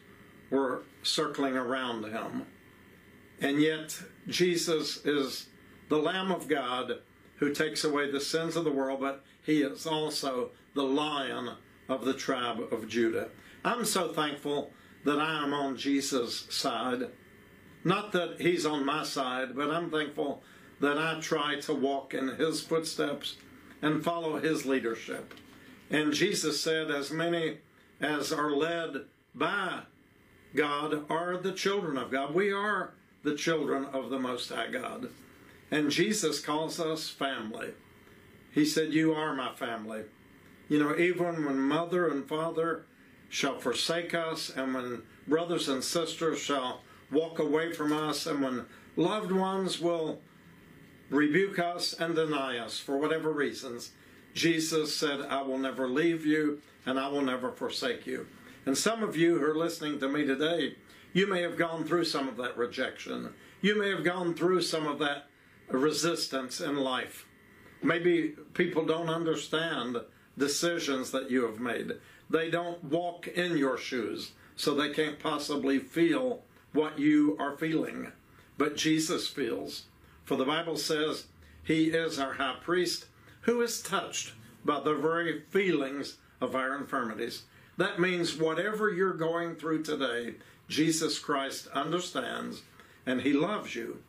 were 0.49 0.83
circling 1.03 1.55
around 1.55 2.05
him. 2.05 2.45
And 3.39 3.61
yet, 3.61 3.99
Jesus 4.27 5.05
is 5.05 5.47
the 5.89 5.97
Lamb 5.97 6.31
of 6.31 6.47
God 6.47 6.99
who 7.37 7.53
takes 7.53 7.83
away 7.83 8.11
the 8.11 8.19
sins 8.19 8.55
of 8.55 8.63
the 8.63 8.71
world, 8.71 8.99
but 8.99 9.23
he 9.43 9.61
is 9.61 9.87
also 9.87 10.51
the 10.75 10.83
Lion 10.83 11.51
of 11.89 12.05
the 12.05 12.13
tribe 12.13 12.61
of 12.71 12.87
Judah. 12.87 13.29
I'm 13.65 13.85
so 13.85 14.13
thankful 14.13 14.71
that 15.03 15.19
I 15.19 15.43
am 15.43 15.53
on 15.53 15.77
Jesus' 15.77 16.45
side. 16.49 17.07
Not 17.83 18.11
that 18.11 18.39
he's 18.39 18.65
on 18.65 18.85
my 18.85 19.03
side, 19.03 19.55
but 19.55 19.71
I'm 19.71 19.89
thankful 19.89 20.43
that 20.81 20.97
I 20.97 21.19
try 21.19 21.59
to 21.61 21.73
walk 21.73 22.13
in 22.13 22.27
his 22.27 22.61
footsteps 22.61 23.37
and 23.81 24.03
follow 24.03 24.39
his 24.39 24.65
leadership. 24.65 25.33
And 25.89 26.11
Jesus 26.11 26.59
said, 26.59 26.89
As 26.89 27.11
many 27.11 27.59
as 28.01 28.33
are 28.33 28.51
led 28.51 29.05
by 29.35 29.81
God 30.55 31.05
are 31.09 31.37
the 31.37 31.53
children 31.53 31.97
of 31.97 32.11
God. 32.11 32.33
We 32.33 32.51
are 32.51 32.93
the 33.23 33.35
children 33.35 33.85
of 33.85 34.09
the 34.09 34.19
Most 34.19 34.49
High 34.49 34.69
God. 34.69 35.09
And 35.69 35.91
Jesus 35.91 36.39
calls 36.39 36.79
us 36.79 37.09
family. 37.09 37.69
He 38.51 38.65
said, 38.65 38.91
You 38.91 39.13
are 39.13 39.35
my 39.35 39.53
family. 39.53 40.03
You 40.67 40.79
know, 40.79 40.97
even 40.97 41.45
when 41.45 41.59
mother 41.59 42.07
and 42.07 42.27
father 42.27 42.85
shall 43.29 43.59
forsake 43.59 44.15
us, 44.15 44.49
and 44.49 44.73
when 44.73 45.03
brothers 45.27 45.69
and 45.69 45.83
sisters 45.83 46.39
shall 46.39 46.81
walk 47.11 47.39
away 47.39 47.71
from 47.71 47.93
us, 47.93 48.25
and 48.25 48.41
when 48.41 48.65
loved 48.95 49.31
ones 49.31 49.79
will 49.79 50.19
rebuke 51.11 51.59
us 51.59 51.93
and 51.93 52.15
deny 52.15 52.57
us 52.57 52.79
for 52.79 52.97
whatever 52.97 53.31
reasons, 53.31 53.91
Jesus 54.33 54.95
said, 54.95 55.19
I 55.21 55.41
will 55.41 55.57
never 55.57 55.87
leave 55.87 56.25
you 56.25 56.61
and 56.85 56.97
I 56.99 57.09
will 57.09 57.21
never 57.21 57.51
forsake 57.51 58.07
you. 58.07 58.25
And 58.65 58.77
some 58.77 59.03
of 59.03 59.17
you 59.17 59.37
who 59.37 59.45
are 59.45 59.55
listening 59.55 59.99
to 59.99 60.07
me 60.07 60.25
today, 60.25 60.75
you 61.13 61.27
may 61.27 61.41
have 61.41 61.57
gone 61.57 61.83
through 61.83 62.05
some 62.05 62.29
of 62.29 62.37
that 62.37 62.57
rejection. 62.57 63.33
You 63.61 63.77
may 63.77 63.89
have 63.89 64.05
gone 64.05 64.33
through 64.33 64.61
some 64.61 64.87
of 64.87 64.99
that 64.99 65.27
resistance 65.67 66.61
in 66.61 66.77
life. 66.77 67.25
Maybe 67.83 68.35
people 68.53 68.85
don't 68.85 69.09
understand 69.09 69.97
decisions 70.37 71.11
that 71.11 71.29
you 71.29 71.45
have 71.45 71.59
made. 71.59 71.93
They 72.29 72.49
don't 72.49 72.83
walk 72.85 73.27
in 73.27 73.57
your 73.57 73.77
shoes, 73.77 74.31
so 74.55 74.73
they 74.73 74.91
can't 74.91 75.19
possibly 75.19 75.79
feel 75.79 76.43
what 76.71 76.97
you 76.97 77.35
are 77.37 77.57
feeling. 77.57 78.11
But 78.57 78.77
Jesus 78.77 79.27
feels. 79.27 79.83
For 80.25 80.35
the 80.35 80.45
Bible 80.45 80.77
says 80.77 81.25
he 81.63 81.85
is 81.85 82.19
our 82.19 82.33
high 82.33 82.57
priest 82.61 83.05
who 83.41 83.61
is 83.61 83.81
touched 83.81 84.33
by 84.63 84.79
the 84.79 84.95
very 84.95 85.41
feelings 85.49 86.17
of 86.39 86.55
our 86.55 86.77
infirmities. 86.77 87.43
That 87.77 87.99
means 87.99 88.37
whatever 88.37 88.89
you're 88.89 89.13
going 89.13 89.55
through 89.55 89.83
today, 89.83 90.35
Jesus 90.67 91.19
Christ 91.19 91.67
understands 91.73 92.61
and 93.05 93.21
he 93.21 93.33
loves 93.33 93.75
you. 93.75 93.99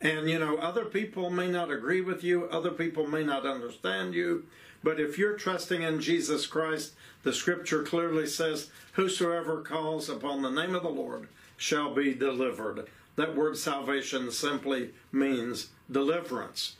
And 0.00 0.30
you 0.30 0.38
know, 0.38 0.56
other 0.56 0.84
people 0.84 1.30
may 1.30 1.48
not 1.48 1.70
agree 1.70 2.00
with 2.00 2.24
you, 2.24 2.46
other 2.46 2.70
people 2.70 3.06
may 3.06 3.22
not 3.22 3.44
understand 3.44 4.14
you, 4.14 4.46
but 4.82 4.98
if 4.98 5.18
you're 5.18 5.36
trusting 5.36 5.82
in 5.82 6.00
Jesus 6.00 6.46
Christ, 6.46 6.94
the 7.22 7.34
scripture 7.34 7.82
clearly 7.82 8.26
says, 8.26 8.70
Whosoever 8.92 9.60
calls 9.60 10.08
upon 10.08 10.40
the 10.40 10.50
name 10.50 10.74
of 10.74 10.82
the 10.82 10.88
Lord 10.88 11.28
shall 11.56 11.94
be 11.94 12.14
delivered. 12.14 12.88
That 13.20 13.36
word 13.36 13.58
salvation 13.58 14.30
simply 14.30 14.92
means 15.12 15.68
deliverance. 15.90 16.76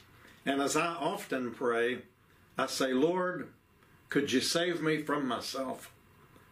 And 0.46 0.62
as 0.62 0.74
I 0.74 0.86
often 0.86 1.50
pray, 1.50 1.98
I 2.56 2.64
say, 2.64 2.94
Lord, 2.94 3.48
could 4.08 4.32
you 4.32 4.40
save 4.40 4.80
me 4.80 5.02
from 5.02 5.28
myself? 5.28 5.92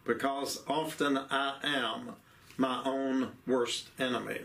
Because 0.05 0.61
often 0.67 1.17
I 1.17 1.55
am 1.63 2.17
my 2.55 2.83
own 2.85 3.31
worst 3.47 3.87
enemy. 3.97 4.41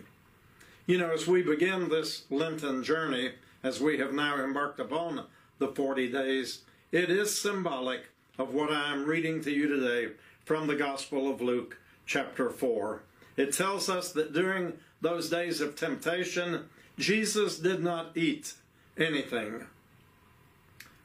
You 0.87 0.97
know, 0.97 1.11
as 1.11 1.27
we 1.27 1.43
begin 1.43 1.91
this 1.91 2.25
Lenten 2.31 2.83
journey, 2.83 3.33
as 3.63 3.83
we 3.83 3.99
have 3.99 4.15
now 4.15 4.43
embarked 4.43 4.81
upon 4.81 5.27
the 5.59 5.69
40 5.69 6.11
days, 6.11 6.63
it 6.91 7.11
is 7.11 7.39
symbolic 7.39 8.07
of 8.39 8.55
what 8.55 8.73
I 8.73 8.95
am 8.95 9.05
reading 9.05 9.43
to 9.43 9.51
you 9.51 9.69
today 9.69 10.15
from 10.47 10.69
the 10.69 10.75
Gospel 10.75 11.31
of 11.31 11.43
Luke, 11.43 11.77
chapter 12.07 12.49
4. 12.49 13.03
It 13.37 13.53
tells 13.53 13.91
us 13.91 14.11
that 14.13 14.33
during 14.33 14.79
those 15.05 15.29
days 15.29 15.61
of 15.61 15.77
temptation, 15.77 16.65
Jesus 16.99 17.59
did 17.59 17.83
not 17.83 18.17
eat 18.17 18.55
anything. 18.97 19.67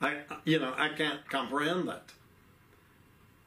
I, 0.01 0.19
you 0.45 0.57
know, 0.57 0.73
I 0.77 0.89
can't 0.89 1.29
comprehend 1.29 1.89
that. 1.89 2.03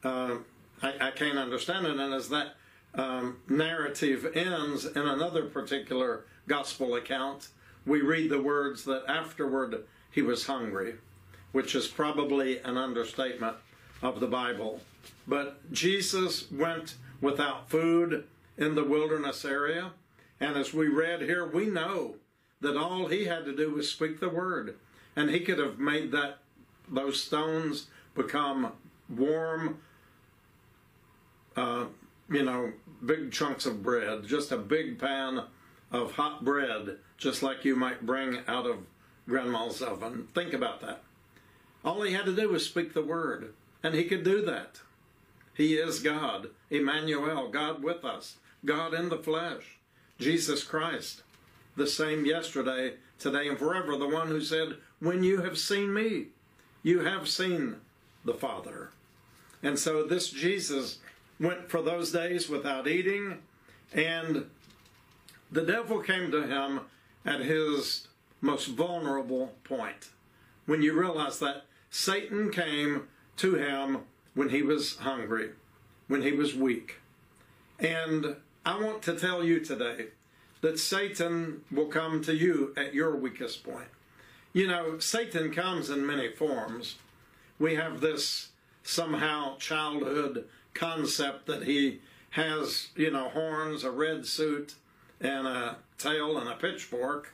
Uh, 0.03 0.37
I, 0.81 1.07
I, 1.07 1.11
can't 1.11 1.39
understand 1.39 1.87
it. 1.87 1.97
And 1.97 2.13
as 2.13 2.29
that 2.29 2.55
um, 2.93 3.37
narrative 3.49 4.31
ends 4.35 4.85
in 4.85 5.01
another 5.01 5.45
particular 5.45 6.25
gospel 6.47 6.95
account, 6.95 7.47
we 7.85 8.01
read 8.01 8.29
the 8.29 8.41
words 8.41 8.83
that 8.83 9.05
afterward 9.07 9.85
he 10.11 10.21
was 10.21 10.45
hungry, 10.45 10.95
which 11.51 11.73
is 11.73 11.87
probably 11.87 12.59
an 12.59 12.77
understatement 12.77 13.57
of 14.03 14.19
the 14.19 14.27
Bible. 14.27 14.81
But 15.27 15.71
Jesus 15.71 16.51
went 16.51 16.95
without 17.21 17.69
food 17.69 18.25
in 18.57 18.75
the 18.75 18.83
wilderness 18.83 19.45
area. 19.45 19.93
And 20.43 20.57
as 20.57 20.73
we 20.73 20.89
read 20.89 21.21
here, 21.21 21.47
we 21.47 21.67
know 21.67 22.15
that 22.59 22.75
all 22.75 23.07
he 23.07 23.23
had 23.23 23.45
to 23.45 23.55
do 23.55 23.71
was 23.71 23.89
speak 23.89 24.19
the 24.19 24.27
word. 24.27 24.75
And 25.15 25.29
he 25.29 25.39
could 25.39 25.57
have 25.57 25.79
made 25.79 26.11
that 26.11 26.39
those 26.89 27.23
stones 27.23 27.87
become 28.13 28.73
warm, 29.07 29.77
uh, 31.55 31.85
you 32.29 32.43
know, 32.43 32.73
big 33.05 33.31
chunks 33.31 33.65
of 33.65 33.81
bread, 33.81 34.25
just 34.27 34.51
a 34.51 34.57
big 34.57 34.99
pan 34.99 35.45
of 35.93 36.11
hot 36.11 36.43
bread, 36.43 36.97
just 37.17 37.41
like 37.41 37.63
you 37.63 37.77
might 37.77 38.05
bring 38.05 38.39
out 38.45 38.65
of 38.65 38.79
grandma's 39.29 39.81
oven. 39.81 40.27
Think 40.35 40.51
about 40.51 40.81
that. 40.81 41.03
All 41.85 42.01
he 42.01 42.11
had 42.11 42.25
to 42.25 42.35
do 42.35 42.49
was 42.49 42.65
speak 42.65 42.93
the 42.93 43.01
word, 43.01 43.53
and 43.81 43.95
he 43.95 44.03
could 44.03 44.25
do 44.25 44.41
that. 44.41 44.81
He 45.53 45.75
is 45.75 46.01
God, 46.01 46.49
Emmanuel, 46.69 47.47
God 47.47 47.81
with 47.81 48.03
us, 48.03 48.35
God 48.65 48.93
in 48.93 49.07
the 49.07 49.17
flesh, 49.17 49.79
Jesus 50.19 50.63
Christ, 50.63 51.23
the 51.75 51.87
same 51.87 52.25
yesterday, 52.25 52.93
today, 53.19 53.47
and 53.47 53.57
forever, 53.57 53.97
the 53.97 54.07
one 54.07 54.27
who 54.27 54.41
said, 54.41 54.75
When 54.99 55.23
you 55.23 55.41
have 55.41 55.57
seen 55.57 55.93
me, 55.93 56.27
you 56.83 57.01
have 57.01 57.27
seen 57.27 57.77
the 58.25 58.33
Father. 58.33 58.91
And 59.61 59.79
so 59.79 60.03
this 60.03 60.29
Jesus 60.29 60.99
went 61.39 61.69
for 61.69 61.81
those 61.81 62.11
days 62.11 62.49
without 62.49 62.87
eating, 62.87 63.39
and 63.93 64.45
the 65.51 65.61
devil 65.61 65.99
came 65.99 66.31
to 66.31 66.47
him 66.47 66.81
at 67.25 67.39
his 67.41 68.07
most 68.41 68.67
vulnerable 68.67 69.53
point. 69.63 70.09
When 70.65 70.81
you 70.81 70.97
realize 70.99 71.39
that 71.39 71.65
Satan 71.89 72.51
came 72.51 73.07
to 73.37 73.55
him 73.55 73.99
when 74.33 74.49
he 74.49 74.61
was 74.61 74.97
hungry, 74.97 75.51
when 76.07 76.21
he 76.21 76.31
was 76.31 76.55
weak. 76.55 76.99
And 77.79 78.35
I 78.65 78.79
want 78.79 79.01
to 79.03 79.19
tell 79.19 79.43
you 79.43 79.59
today 79.59 80.07
that 80.61 80.79
Satan 80.79 81.63
will 81.69 81.87
come 81.87 82.21
to 82.23 82.33
you 82.33 82.73
at 82.77 82.93
your 82.93 83.13
weakest 83.13 83.61
point. 83.61 83.89
You 84.53 84.67
know, 84.67 84.99
Satan 84.99 85.51
comes 85.51 85.89
in 85.89 86.05
many 86.05 86.29
forms. 86.31 86.95
We 87.59 87.75
have 87.75 87.99
this 87.99 88.51
somehow 88.81 89.57
childhood 89.57 90.47
concept 90.73 91.45
that 91.47 91.63
he 91.63 91.99
has, 92.29 92.87
you 92.95 93.11
know, 93.11 93.27
horns, 93.27 93.83
a 93.83 93.91
red 93.91 94.25
suit, 94.25 94.75
and 95.19 95.45
a 95.45 95.75
tail 95.97 96.37
and 96.37 96.47
a 96.47 96.55
pitchfork. 96.55 97.33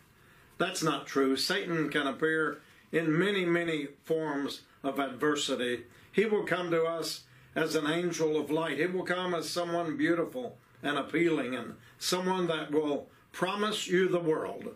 That's 0.58 0.82
not 0.82 1.06
true. 1.06 1.36
Satan 1.38 1.90
can 1.90 2.08
appear 2.08 2.58
in 2.92 3.16
many, 3.16 3.46
many 3.46 3.90
forms 4.04 4.62
of 4.84 4.98
adversity. 4.98 5.84
He 6.12 6.26
will 6.26 6.44
come 6.44 6.72
to 6.72 6.86
us 6.86 7.22
as 7.56 7.76
an 7.76 7.86
angel 7.86 8.36
of 8.36 8.50
light. 8.50 8.80
He 8.80 8.88
will 8.88 9.06
come 9.06 9.36
as 9.36 9.48
someone 9.48 9.96
beautiful 9.96 10.58
and 10.82 10.98
appealing 10.98 11.56
and 11.56 11.76
someone 11.98 12.48
that 12.48 12.72
will 12.72 13.08
promise 13.32 13.88
you 13.88 14.08
the 14.08 14.20
world. 14.20 14.76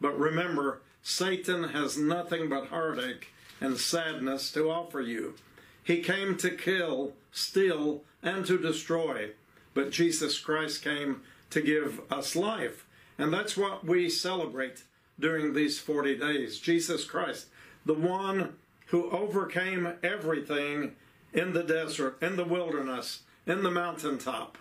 But 0.00 0.18
remember, 0.18 0.80
Satan 1.02 1.64
has 1.64 1.96
nothing 1.96 2.48
but 2.48 2.68
heartache 2.68 3.28
and 3.60 3.78
sadness 3.78 4.50
to 4.52 4.70
offer 4.70 5.00
you. 5.00 5.34
He 5.82 6.02
came 6.02 6.36
to 6.38 6.50
kill, 6.50 7.12
steal, 7.30 8.02
and 8.22 8.44
to 8.46 8.58
destroy. 8.58 9.30
But 9.72 9.92
Jesus 9.92 10.38
Christ 10.40 10.82
came 10.82 11.22
to 11.50 11.60
give 11.60 12.00
us 12.10 12.34
life. 12.34 12.86
And 13.18 13.32
that's 13.32 13.56
what 13.56 13.84
we 13.84 14.10
celebrate 14.10 14.82
during 15.18 15.52
these 15.52 15.78
40 15.78 16.16
days. 16.18 16.58
Jesus 16.58 17.04
Christ, 17.04 17.46
the 17.84 17.94
one 17.94 18.54
who 18.86 19.10
overcame 19.10 19.94
everything 20.02 20.96
in 21.32 21.52
the 21.52 21.62
desert, 21.62 22.18
in 22.20 22.36
the 22.36 22.44
wilderness, 22.44 23.20
in 23.46 23.62
the 23.62 23.70
mountaintop. 23.70 24.58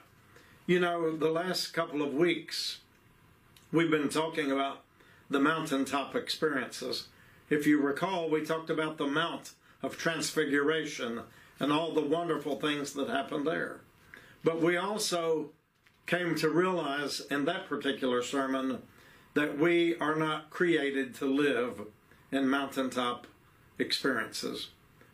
You 0.67 0.80
know, 0.80 1.15
the 1.15 1.30
last 1.30 1.73
couple 1.73 2.01
of 2.01 2.15
weeks, 2.15 2.80
we've 3.71 3.91
been 3.91 4.10
talking 4.10 4.51
about 4.51 4.82
the 5.30 5.39
mountaintop 5.39 6.15
experiences. 6.15 7.08
If 7.51 7.67
you 7.67 7.80
recall, 7.80 8.32
we 8.32 8.43
talked 8.43 8.71
about 8.71 8.97
the 8.97 9.06
Mount 9.06 9.51
of 9.84 9.95
Transfiguration 9.95 11.21
and 11.60 11.71
all 11.71 11.93
the 11.93 12.01
wonderful 12.01 12.60
things 12.60 12.93
that 12.93 13.10
happened 13.10 13.45
there. 13.45 13.82
But 14.43 14.60
we 14.60 14.75
also 14.75 15.51
came 16.08 16.34
to 16.38 16.49
realize 16.49 17.19
in 17.30 17.45
that 17.45 17.69
particular 17.69 18.23
sermon 18.23 18.82
that 19.36 19.60
we 19.60 19.95
are 19.99 20.15
not 20.15 20.49
created 20.49 21.13
to 21.15 21.25
live 21.25 21.82
in 22.32 22.49
mountaintop 22.49 23.28
experiences. 23.78 24.69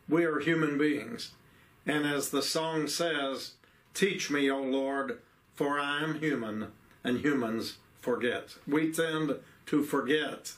We 0.08 0.24
are 0.24 0.40
human 0.40 0.78
beings. 0.78 1.32
And 1.86 2.06
as 2.06 2.30
the 2.30 2.42
song 2.42 2.88
says, 2.88 3.56
Teach 3.94 4.32
me, 4.32 4.50
O 4.50 4.62
Lord, 4.62 5.20
for 5.54 5.80
I 5.80 6.04
am 6.04 6.20
human, 6.20 6.68
and 7.04 7.20
humans 7.20 7.78
forget. 8.02 8.56
We 8.68 8.92
tend 8.92 9.36
to 9.68 9.84
forget 9.84 10.54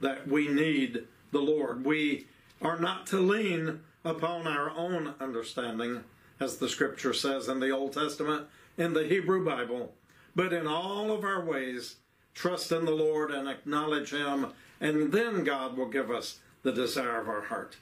that 0.00 0.28
we 0.28 0.48
need 0.48 1.04
the 1.32 1.40
Lord. 1.40 1.84
We 1.84 2.26
are 2.62 2.78
not 2.78 3.06
to 3.08 3.18
lean 3.18 3.80
upon 4.04 4.46
our 4.46 4.70
own 4.70 5.14
understanding, 5.20 6.04
as 6.38 6.56
the 6.56 6.68
scripture 6.68 7.12
says 7.12 7.48
in 7.48 7.60
the 7.60 7.70
Old 7.70 7.92
Testament, 7.92 8.46
in 8.78 8.94
the 8.94 9.04
Hebrew 9.04 9.44
Bible, 9.44 9.92
but 10.34 10.52
in 10.52 10.66
all 10.66 11.12
of 11.12 11.24
our 11.24 11.44
ways, 11.44 11.96
trust 12.34 12.72
in 12.72 12.84
the 12.84 12.92
Lord 12.92 13.30
and 13.30 13.48
acknowledge 13.48 14.10
Him, 14.10 14.46
and 14.80 15.12
then 15.12 15.44
God 15.44 15.76
will 15.76 15.88
give 15.88 16.10
us 16.10 16.38
the 16.62 16.72
desire 16.72 17.20
of 17.20 17.28
our 17.28 17.42
heart. 17.42 17.76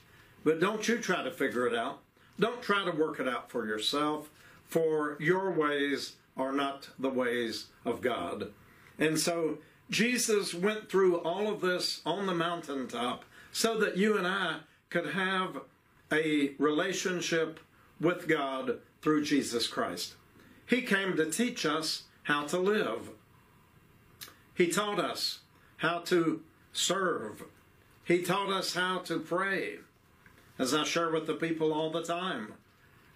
But 0.45 0.61
don't 0.61 0.89
you 0.89 0.99
try 0.99 1.23
to 1.23 1.31
figure 1.31 1.67
it 1.67 1.75
out. 1.75 2.01
don't 2.41 2.63
try 2.63 2.85
to 2.85 2.93
work 2.93 3.19
it 3.21 3.29
out 3.29 3.51
for 3.51 3.67
yourself, 3.67 4.31
for 4.65 5.17
your 5.21 5.51
ways 5.51 6.15
are 6.39 6.53
not 6.53 6.89
the 6.99 7.11
ways 7.11 7.67
of 7.85 8.01
God. 8.01 8.53
And 8.99 9.19
so 9.19 9.59
Jesus 9.91 10.55
went 10.55 10.89
through 10.89 11.17
all 11.19 11.53
of 11.53 11.61
this 11.61 12.01
on 12.07 12.27
the 12.27 12.35
mountaintop 12.35 13.25
so 13.53 13.79
that 13.79 13.97
you 13.97 14.17
and 14.17 14.27
I 14.27 14.61
could 14.91 15.11
have 15.11 15.63
a 16.13 16.53
relationship 16.59 17.61
with 18.01 18.29
God 18.29 18.79
through 19.03 19.25
Jesus 19.25 19.67
Christ. 19.67 20.15
He 20.67 20.83
came 20.83 21.17
to 21.17 21.31
teach 21.31 21.67
us 21.67 22.05
how 22.25 22.47
to 22.47 22.59
live. 22.59 23.11
He 24.55 24.69
taught 24.69 24.99
us 24.99 25.41
how 25.79 26.01
to 26.01 26.43
serve. 26.73 27.45
He 28.05 28.23
taught 28.23 28.51
us 28.51 28.75
how 28.75 28.99
to 28.99 29.19
pray. 29.19 29.79
As 30.59 30.75
I 30.75 30.85
share 30.85 31.11
with 31.11 31.27
the 31.27 31.35
people 31.35 31.73
all 31.73 31.91
the 31.91 32.03
time, 32.03 32.55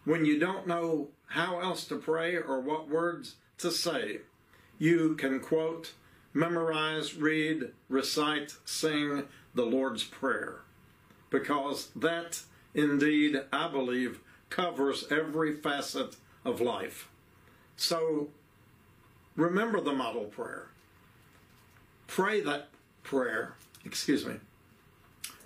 when 0.04 0.24
you 0.24 0.38
don't 0.38 0.66
know 0.66 1.08
how 1.26 1.60
else 1.60 1.86
to 1.86 1.96
pray 1.96 2.36
or 2.36 2.60
what 2.60 2.88
words 2.88 3.36
to 3.58 3.70
say, 3.70 4.18
you 4.78 5.14
can 5.14 5.40
quote, 5.40 5.92
memorize, 6.34 7.14
read, 7.14 7.70
recite, 7.88 8.54
sing 8.64 9.24
the 9.54 9.64
Lord's 9.64 10.04
Prayer. 10.04 10.60
Because 11.30 11.88
that 11.96 12.42
indeed, 12.74 13.42
I 13.52 13.68
believe, 13.68 14.20
covers 14.50 15.06
every 15.10 15.54
facet 15.54 16.16
of 16.44 16.60
life. 16.60 17.08
So 17.76 18.28
remember 19.36 19.80
the 19.80 19.92
model 19.92 20.24
prayer. 20.24 20.68
Pray 22.06 22.40
that 22.42 22.68
prayer, 23.02 23.54
excuse 23.84 24.26
me. 24.26 24.34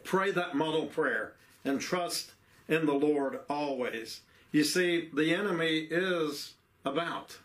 Pray 0.02 0.30
that 0.32 0.54
model 0.54 0.86
prayer 0.86 1.34
and 1.64 1.80
trust 1.80 2.32
in 2.68 2.86
the 2.86 2.94
Lord 2.94 3.40
always. 3.48 4.20
You 4.56 4.64
see, 4.64 5.10
the 5.12 5.34
enemy 5.34 5.86
is 5.90 6.54
about. 6.82 7.36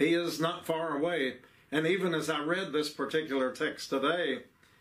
He 0.00 0.14
is 0.14 0.40
not 0.40 0.66
far 0.66 0.96
away. 0.96 1.36
And 1.70 1.86
even 1.86 2.12
as 2.12 2.28
I 2.28 2.40
read 2.42 2.72
this 2.72 2.90
particular 2.90 3.52
text 3.52 3.90
today, 3.90 4.40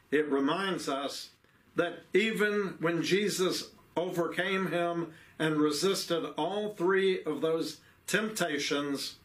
it 0.09 0.27
reminds 0.31 0.89
us 0.89 1.29
that 1.75 2.05
even 2.11 2.77
when 2.79 3.03
Jesus 3.03 3.69
overcame 3.95 4.71
him 4.71 5.13
and 5.37 5.57
resisted 5.57 6.25
all 6.39 6.69
three 6.73 7.23
of 7.23 7.41
those 7.41 7.81
temptations 8.07 9.17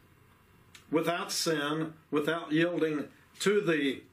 without 0.91 1.31
sin, 1.31 1.95
without 2.11 2.51
yielding 2.51 3.05
to 3.39 3.59
the 3.59 4.03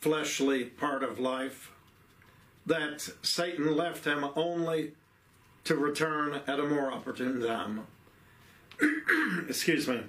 fleshly 0.00 0.64
part 0.64 1.02
of 1.02 1.20
life, 1.20 1.72
that 2.64 3.06
Satan 3.20 3.76
left 3.76 4.06
him 4.06 4.24
only 4.34 4.92
to 5.66 5.76
return 5.76 6.40
at 6.46 6.60
a 6.60 6.64
more 6.64 6.92
opportune 6.92 7.42
time. 7.42 7.86
Excuse 9.48 9.88
me. 9.88 10.02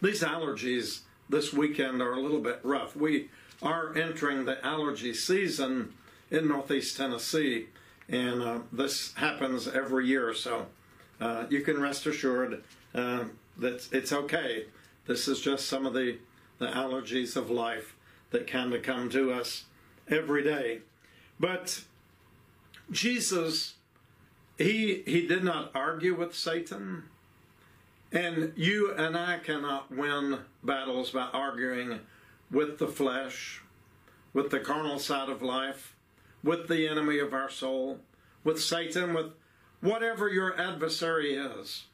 These 0.00 0.22
allergies 0.22 1.00
this 1.28 1.52
weekend 1.52 2.02
are 2.02 2.12
a 2.12 2.20
little 2.20 2.40
bit 2.40 2.60
rough. 2.62 2.94
We 2.94 3.30
are 3.62 3.96
entering 3.96 4.44
the 4.44 4.64
allergy 4.64 5.14
season 5.14 5.94
in 6.30 6.48
Northeast 6.48 6.96
Tennessee, 6.96 7.68
and 8.08 8.42
uh, 8.42 8.58
this 8.70 9.14
happens 9.14 9.68
every 9.68 10.06
year. 10.06 10.34
So 10.34 10.66
uh, 11.20 11.44
you 11.48 11.62
can 11.62 11.80
rest 11.80 12.04
assured 12.06 12.62
uh, 12.94 13.24
that 13.58 13.88
it's 13.90 14.12
okay. 14.12 14.66
This 15.06 15.28
is 15.28 15.40
just 15.40 15.66
some 15.66 15.86
of 15.86 15.94
the, 15.94 16.18
the 16.58 16.66
allergies 16.66 17.36
of 17.36 17.50
life 17.50 17.94
that 18.30 18.46
kind 18.46 18.74
of 18.74 18.82
come 18.82 19.08
to 19.10 19.32
us 19.32 19.64
every 20.08 20.42
day. 20.42 20.80
But 21.40 21.82
Jesus, 22.90 23.74
he, 24.58 25.02
he 25.06 25.26
did 25.26 25.44
not 25.44 25.70
argue 25.74 26.14
with 26.14 26.34
Satan. 26.34 27.04
And 28.10 28.52
you 28.56 28.92
and 28.92 29.16
I 29.16 29.38
cannot 29.38 29.90
win 29.90 30.40
battles 30.62 31.10
by 31.10 31.28
arguing 31.32 32.00
with 32.50 32.78
the 32.78 32.88
flesh, 32.88 33.62
with 34.34 34.50
the 34.50 34.60
carnal 34.60 34.98
side 34.98 35.30
of 35.30 35.42
life, 35.42 35.96
with 36.44 36.68
the 36.68 36.86
enemy 36.86 37.18
of 37.18 37.32
our 37.32 37.48
soul, 37.48 38.00
with 38.44 38.60
Satan, 38.62 39.14
with 39.14 39.32
whatever 39.80 40.28
your 40.28 40.60
adversary 40.60 41.34
is, 41.34 41.86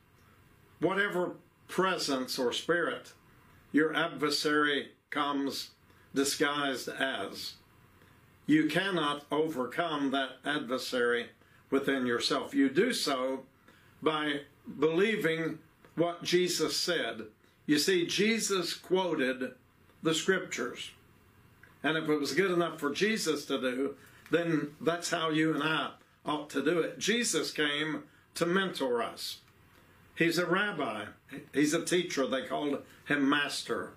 whatever 0.80 1.32
presence 1.68 2.38
or 2.38 2.52
spirit 2.52 3.12
your 3.70 3.94
adversary 3.94 4.92
comes 5.10 5.70
disguised 6.14 6.88
as. 6.88 7.54
You 8.46 8.66
cannot 8.66 9.26
overcome 9.30 10.10
that 10.12 10.38
adversary 10.44 11.26
within 11.70 12.06
yourself. 12.06 12.54
You 12.54 12.68
do 12.68 12.92
so 12.92 13.40
by 14.02 14.40
believing 14.78 15.58
what 15.94 16.22
Jesus 16.22 16.76
said. 16.76 17.22
You 17.66 17.78
see, 17.78 18.06
Jesus 18.06 18.74
quoted 18.74 19.52
the 20.02 20.14
scriptures. 20.14 20.90
And 21.82 21.96
if 21.96 22.08
it 22.08 22.20
was 22.20 22.34
good 22.34 22.50
enough 22.50 22.78
for 22.80 22.92
Jesus 22.92 23.44
to 23.46 23.60
do, 23.60 23.94
then 24.30 24.72
that's 24.80 25.10
how 25.10 25.30
you 25.30 25.54
and 25.54 25.62
I 25.62 25.90
ought 26.24 26.50
to 26.50 26.64
do 26.64 26.80
it. 26.80 26.98
Jesus 26.98 27.50
came 27.50 28.04
to 28.34 28.46
mentor 28.46 29.02
us. 29.02 29.38
He's 30.14 30.38
a 30.38 30.46
rabbi, 30.46 31.04
he's 31.54 31.74
a 31.74 31.84
teacher. 31.84 32.26
They 32.26 32.42
called 32.42 32.82
him 33.06 33.28
master, 33.28 33.92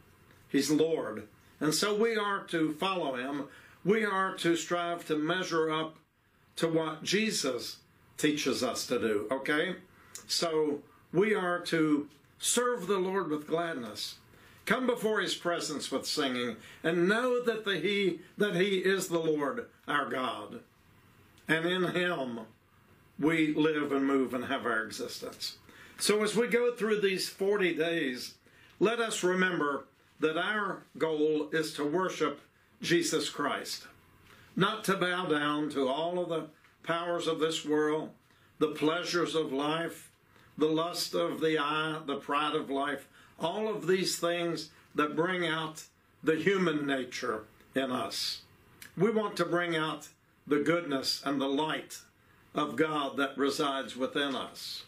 he's 0.47 0.69
Lord. 0.69 1.27
And 1.59 1.73
so 1.73 1.95
we 1.95 2.15
are 2.15 2.43
to 2.45 2.73
follow 2.73 3.15
him. 3.15 3.47
We 3.83 4.05
are 4.05 4.35
to 4.37 4.55
strive 4.55 5.05
to 5.07 5.15
measure 5.15 5.71
up 5.71 5.95
to 6.61 6.67
what 6.67 7.01
Jesus 7.01 7.77
teaches 8.17 8.61
us 8.61 8.85
to 8.85 8.99
do, 8.99 9.25
okay? 9.31 9.77
So 10.27 10.81
we 11.11 11.33
are 11.33 11.59
to 11.61 12.07
serve 12.37 12.85
the 12.85 12.99
Lord 12.99 13.31
with 13.31 13.47
gladness. 13.47 14.17
Come 14.67 14.85
before 14.85 15.21
his 15.21 15.33
presence 15.33 15.91
with 15.91 16.05
singing 16.05 16.57
and 16.83 17.09
know 17.09 17.43
that 17.43 17.65
the 17.65 17.79
he 17.79 18.19
that 18.37 18.55
he 18.55 18.77
is 18.77 19.07
the 19.07 19.17
Lord 19.17 19.65
our 19.87 20.07
God. 20.07 20.59
And 21.47 21.65
in 21.65 21.95
him 21.95 22.41
we 23.17 23.55
live 23.55 23.91
and 23.91 24.05
move 24.05 24.35
and 24.35 24.45
have 24.45 24.67
our 24.67 24.83
existence. 24.83 25.57
So 25.97 26.21
as 26.21 26.35
we 26.35 26.45
go 26.45 26.75
through 26.75 27.01
these 27.01 27.27
40 27.27 27.73
days, 27.73 28.35
let 28.79 28.99
us 28.99 29.23
remember 29.23 29.85
that 30.19 30.37
our 30.37 30.83
goal 30.99 31.49
is 31.51 31.73
to 31.73 31.83
worship 31.83 32.39
Jesus 32.83 33.29
Christ, 33.29 33.87
not 34.55 34.83
to 34.85 34.97
bow 34.97 35.25
down 35.25 35.69
to 35.69 35.87
all 35.87 36.19
of 36.19 36.29
the 36.29 36.47
powers 36.83 37.27
of 37.27 37.39
this 37.39 37.65
world, 37.65 38.09
the 38.59 38.67
pleasures 38.67 39.35
of 39.35 39.53
life, 39.53 40.11
the 40.57 40.67
lust 40.67 41.15
of 41.15 41.41
the 41.41 41.57
eye, 41.57 41.99
the 42.05 42.17
pride 42.17 42.55
of 42.55 42.69
life, 42.69 43.07
all 43.39 43.67
of 43.67 43.87
these 43.87 44.17
things 44.17 44.69
that 44.95 45.15
bring 45.15 45.47
out 45.47 45.83
the 46.23 46.35
human 46.35 46.85
nature 46.85 47.43
in 47.73 47.91
us. 47.91 48.41
We 48.97 49.09
want 49.09 49.37
to 49.37 49.45
bring 49.45 49.75
out 49.75 50.09
the 50.45 50.59
goodness 50.59 51.21
and 51.25 51.39
the 51.39 51.47
light 51.47 51.99
of 52.53 52.75
God 52.75 53.17
that 53.17 53.37
resides 53.37 53.95
within 53.95 54.35
us. 54.35 54.83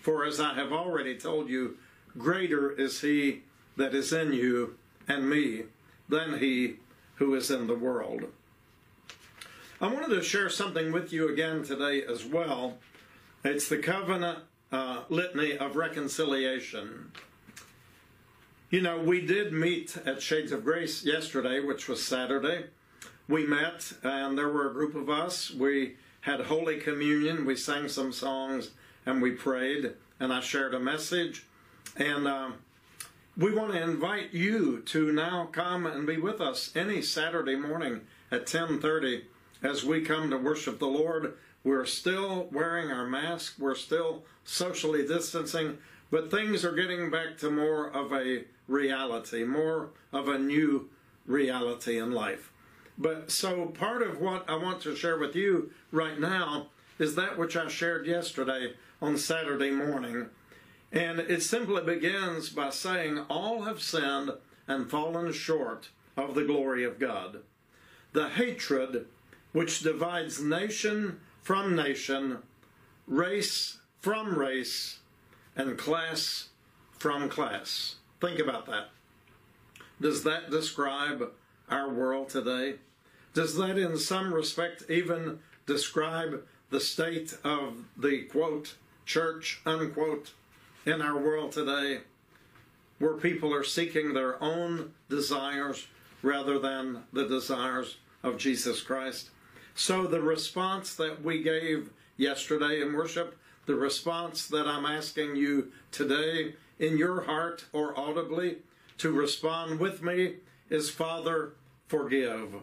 For 0.00 0.24
as 0.24 0.40
I 0.40 0.54
have 0.54 0.72
already 0.72 1.16
told 1.16 1.48
you, 1.48 1.76
greater 2.16 2.72
is 2.72 3.02
He 3.02 3.42
that 3.76 3.94
is 3.94 4.12
in 4.12 4.32
you 4.32 4.76
and 5.06 5.28
me 5.28 5.64
than 6.08 6.38
He 6.38 6.76
who 7.16 7.34
is 7.34 7.50
in 7.50 7.66
the 7.66 7.74
world. 7.74 8.24
I 9.82 9.88
wanted 9.88 10.10
to 10.10 10.22
share 10.22 10.48
something 10.48 10.92
with 10.92 11.12
you 11.12 11.28
again 11.28 11.64
today 11.64 12.04
as 12.04 12.24
well. 12.24 12.78
It's 13.42 13.68
the 13.68 13.78
covenant 13.78 14.38
uh, 14.70 15.02
litany 15.08 15.58
of 15.58 15.74
reconciliation. 15.74 17.10
You 18.70 18.80
know, 18.80 19.00
we 19.00 19.26
did 19.26 19.52
meet 19.52 19.96
at 20.06 20.22
Shades 20.22 20.52
of 20.52 20.62
Grace 20.62 21.04
yesterday, 21.04 21.58
which 21.58 21.88
was 21.88 22.00
Saturday. 22.00 22.66
We 23.26 23.44
met, 23.44 23.92
and 24.04 24.38
there 24.38 24.48
were 24.50 24.70
a 24.70 24.72
group 24.72 24.94
of 24.94 25.10
us. 25.10 25.50
We 25.50 25.96
had 26.20 26.42
Holy 26.42 26.78
Communion, 26.78 27.44
we 27.44 27.56
sang 27.56 27.88
some 27.88 28.12
songs, 28.12 28.70
and 29.04 29.20
we 29.20 29.32
prayed, 29.32 29.94
and 30.20 30.32
I 30.32 30.38
shared 30.38 30.74
a 30.74 30.78
message. 30.78 31.44
And 31.96 32.28
uh, 32.28 32.52
we 33.36 33.52
want 33.52 33.72
to 33.72 33.82
invite 33.82 34.32
you 34.32 34.82
to 34.82 35.10
now 35.10 35.48
come 35.50 35.86
and 35.86 36.06
be 36.06 36.18
with 36.18 36.40
us 36.40 36.70
any 36.76 37.02
Saturday 37.02 37.56
morning 37.56 38.02
at 38.30 38.46
10:30 38.46 39.22
as 39.62 39.84
we 39.84 40.00
come 40.02 40.30
to 40.30 40.38
worship 40.38 40.78
the 40.78 40.86
Lord. 40.86 41.34
We're 41.64 41.86
still 41.86 42.48
wearing 42.50 42.90
our 42.90 43.06
mask. 43.06 43.54
We're 43.58 43.76
still 43.76 44.24
socially 44.44 45.06
distancing, 45.06 45.78
but 46.10 46.30
things 46.30 46.64
are 46.64 46.72
getting 46.72 47.10
back 47.10 47.38
to 47.38 47.50
more 47.50 47.88
of 47.88 48.12
a 48.12 48.44
reality, 48.66 49.44
more 49.44 49.90
of 50.12 50.28
a 50.28 50.38
new 50.38 50.88
reality 51.26 51.98
in 51.98 52.12
life. 52.12 52.52
But 52.98 53.30
so 53.30 53.66
part 53.66 54.02
of 54.02 54.20
what 54.20 54.48
I 54.48 54.56
want 54.56 54.82
to 54.82 54.96
share 54.96 55.18
with 55.18 55.34
you 55.34 55.70
right 55.90 56.18
now 56.18 56.68
is 56.98 57.14
that 57.14 57.38
which 57.38 57.56
I 57.56 57.68
shared 57.68 58.06
yesterday 58.06 58.74
on 59.00 59.16
Saturday 59.16 59.70
morning. 59.70 60.26
And 60.92 61.20
it 61.20 61.42
simply 61.42 61.82
begins 61.82 62.50
by 62.50 62.70
saying, 62.70 63.18
All 63.30 63.62
have 63.62 63.80
sinned 63.80 64.32
and 64.68 64.90
fallen 64.90 65.32
short 65.32 65.88
of 66.16 66.34
the 66.34 66.44
glory 66.44 66.84
of 66.84 66.98
God. 66.98 67.38
The 68.12 68.28
hatred 68.28 69.06
which 69.52 69.80
divides 69.80 70.40
nation 70.42 71.20
from 71.42 71.76
nation, 71.76 72.38
race 73.06 73.78
from 74.00 74.38
race 74.38 74.98
and 75.56 75.76
class 75.76 76.48
from 76.98 77.28
class. 77.28 77.96
Think 78.20 78.38
about 78.38 78.66
that. 78.66 78.88
Does 80.00 80.24
that 80.24 80.50
describe 80.50 81.30
our 81.68 81.92
world 81.92 82.28
today? 82.28 82.76
Does 83.34 83.56
that, 83.56 83.78
in 83.78 83.96
some 83.96 84.32
respect, 84.32 84.84
even 84.88 85.40
describe 85.66 86.42
the 86.70 86.80
state 86.80 87.36
of 87.44 87.84
the 87.96 88.22
quote, 88.22 88.76
church, 89.04 89.60
unquote, 89.66 90.32
in 90.86 91.02
our 91.02 91.18
world 91.18 91.52
today, 91.52 92.00
where 92.98 93.14
people 93.14 93.52
are 93.52 93.64
seeking 93.64 94.14
their 94.14 94.42
own 94.42 94.92
desires 95.08 95.86
rather 96.22 96.58
than 96.58 97.02
the 97.12 97.26
desires 97.26 97.96
of 98.22 98.38
Jesus 98.38 98.80
Christ? 98.80 99.30
So, 99.74 100.06
the 100.06 100.20
response 100.20 100.94
that 100.96 101.22
we 101.22 101.42
gave 101.42 101.90
yesterday 102.16 102.82
in 102.82 102.92
worship, 102.92 103.36
the 103.66 103.74
response 103.74 104.46
that 104.48 104.66
I'm 104.66 104.84
asking 104.84 105.36
you 105.36 105.72
today 105.90 106.54
in 106.78 106.98
your 106.98 107.22
heart 107.22 107.64
or 107.72 107.98
audibly 107.98 108.58
to 108.98 109.10
respond 109.10 109.80
with 109.80 110.02
me 110.02 110.36
is 110.68 110.90
Father, 110.90 111.52
forgive. 111.86 112.54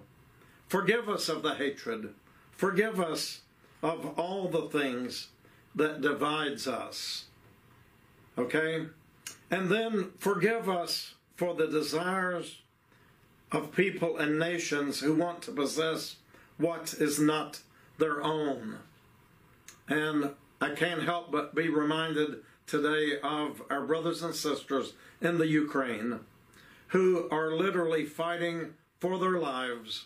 Forgive 0.68 1.10
us 1.10 1.30
of 1.30 1.42
the 1.42 1.56
hatred. 1.56 2.14
Forgive 2.52 3.00
us 3.00 3.42
of 3.82 4.20
all 4.20 4.48
the 4.48 4.70
things 4.70 5.30
that 5.76 6.02
divides 6.02 6.68
us. 6.68 7.26
Okay? 8.38 8.86
And 9.50 9.70
then 9.70 10.12
forgive 10.20 10.70
us 10.70 11.16
for 11.36 11.54
the 11.54 11.68
desires 11.68 12.60
of 13.52 13.76
people 13.76 14.18
and 14.18 14.38
nations 14.38 15.00
who 15.00 15.16
want 15.16 15.42
to 15.44 15.52
possess 15.52 16.18
what 16.60 16.94
is 17.00 17.20
not 17.20 17.62
their 17.98 18.22
own. 18.22 18.78
And 19.88 20.32
I 20.62 20.76
can't 20.76 21.04
help 21.04 21.32
but 21.32 21.56
be 21.56 21.70
reminded 21.70 22.44
today 22.68 23.20
of 23.24 23.64
our 23.72 23.86
brothers 23.86 24.22
and 24.22 24.36
sisters 24.36 24.94
in 25.22 25.40
the 25.40 25.48
Ukraine 25.48 26.20
who 26.90 27.28
are 27.32 27.56
literally 27.56 28.06
fighting 28.06 28.74
for 29.00 29.18
their 29.18 29.40
lives. 29.40 30.06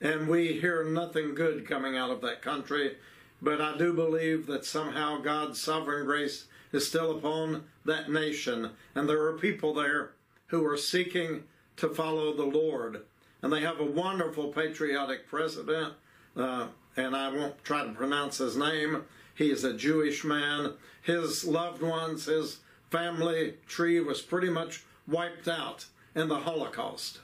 And 0.00 0.28
we 0.28 0.60
hear 0.60 0.84
nothing 0.84 1.34
good 1.34 1.66
coming 1.66 1.96
out 1.96 2.10
of 2.10 2.20
that 2.20 2.42
country. 2.42 2.96
But 3.40 3.60
I 3.60 3.76
do 3.76 3.92
believe 3.92 4.46
that 4.46 4.64
somehow 4.64 5.20
God's 5.20 5.60
sovereign 5.60 6.06
grace 6.06 6.46
is 6.72 6.86
still 6.86 7.16
upon 7.16 7.64
that 7.84 8.10
nation. 8.10 8.70
And 8.94 9.08
there 9.08 9.22
are 9.22 9.38
people 9.38 9.74
there 9.74 10.12
who 10.48 10.64
are 10.66 10.76
seeking 10.76 11.44
to 11.76 11.88
follow 11.88 12.34
the 12.34 12.44
Lord. 12.44 13.02
And 13.42 13.52
they 13.52 13.60
have 13.60 13.80
a 13.80 13.84
wonderful 13.84 14.48
patriotic 14.48 15.26
president. 15.26 15.94
Uh, 16.36 16.68
and 16.96 17.16
I 17.16 17.28
won't 17.28 17.62
try 17.64 17.84
to 17.84 17.92
pronounce 17.92 18.38
his 18.38 18.56
name. 18.56 19.04
He 19.34 19.50
is 19.50 19.64
a 19.64 19.74
Jewish 19.74 20.24
man. 20.24 20.74
His 21.02 21.44
loved 21.44 21.82
ones, 21.82 22.26
his 22.26 22.58
family 22.90 23.54
tree 23.66 24.00
was 24.00 24.20
pretty 24.20 24.50
much 24.50 24.84
wiped 25.08 25.48
out 25.48 25.86
in 26.14 26.28
the 26.28 26.40
Holocaust. 26.40 27.20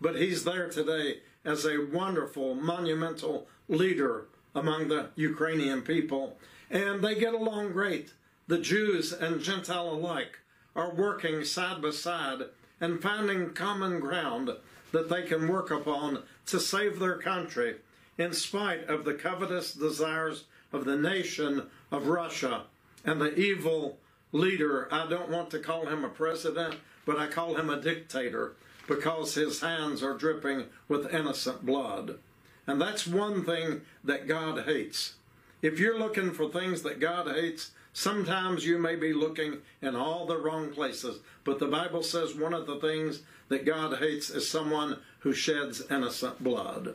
But 0.00 0.16
he's 0.16 0.44
there 0.44 0.68
today 0.68 1.20
as 1.44 1.64
a 1.64 1.86
wonderful, 1.92 2.54
monumental 2.54 3.46
leader 3.68 4.26
among 4.54 4.88
the 4.88 5.08
Ukrainian 5.14 5.82
people. 5.82 6.36
And 6.70 7.02
they 7.02 7.14
get 7.14 7.34
along 7.34 7.72
great. 7.72 8.12
The 8.46 8.58
Jews 8.58 9.12
and 9.12 9.40
Gentile 9.40 9.90
alike 9.90 10.40
are 10.76 10.92
working 10.92 11.44
side 11.44 11.80
by 11.80 11.90
side 11.90 12.42
and 12.80 13.00
finding 13.00 13.50
common 13.50 14.00
ground 14.00 14.50
that 14.94 15.10
they 15.10 15.22
can 15.22 15.48
work 15.48 15.70
upon 15.70 16.22
to 16.46 16.58
save 16.58 16.98
their 16.98 17.18
country 17.18 17.76
in 18.16 18.32
spite 18.32 18.88
of 18.88 19.04
the 19.04 19.12
covetous 19.12 19.74
desires 19.74 20.44
of 20.72 20.84
the 20.84 20.96
nation 20.96 21.64
of 21.90 22.06
Russia 22.06 22.62
and 23.04 23.20
the 23.20 23.34
evil 23.34 23.98
leader. 24.32 24.88
I 24.92 25.08
don't 25.08 25.30
want 25.30 25.50
to 25.50 25.58
call 25.58 25.86
him 25.86 26.04
a 26.04 26.08
president, 26.08 26.76
but 27.04 27.18
I 27.18 27.26
call 27.26 27.56
him 27.56 27.70
a 27.70 27.80
dictator 27.80 28.52
because 28.86 29.34
his 29.34 29.60
hands 29.60 30.02
are 30.02 30.16
dripping 30.16 30.66
with 30.88 31.12
innocent 31.12 31.66
blood. 31.66 32.18
And 32.66 32.80
that's 32.80 33.06
one 33.06 33.44
thing 33.44 33.82
that 34.04 34.28
God 34.28 34.64
hates. 34.64 35.14
If 35.60 35.80
you're 35.80 35.98
looking 35.98 36.32
for 36.32 36.48
things 36.48 36.82
that 36.82 37.00
God 37.00 37.26
hates, 37.26 37.72
sometimes 37.92 38.64
you 38.64 38.78
may 38.78 38.94
be 38.96 39.12
looking 39.12 39.58
in 39.82 39.96
all 39.96 40.26
the 40.26 40.38
wrong 40.38 40.70
places. 40.70 41.18
But 41.42 41.58
the 41.58 41.66
Bible 41.66 42.02
says 42.02 42.34
one 42.34 42.54
of 42.54 42.66
the 42.66 42.78
things 42.78 43.22
that 43.48 43.66
God 43.66 43.98
hates 43.98 44.30
is 44.30 44.48
someone 44.48 44.98
who 45.20 45.32
sheds 45.32 45.82
innocent 45.90 46.42
blood. 46.42 46.94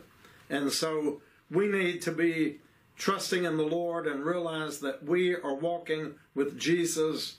And 0.50 0.72
so 0.72 1.22
we 1.50 1.68
need 1.68 2.02
to 2.04 2.12
be 2.12 2.60
trusting 2.98 3.46
in 3.46 3.58
the 3.58 3.64
Lord 3.64 4.08
and 4.08 4.26
realize 4.26 4.80
that 4.80 5.04
we 5.04 5.36
are 5.36 5.56
walking 5.56 6.16
with 6.36 6.60
Jesus 6.60 7.38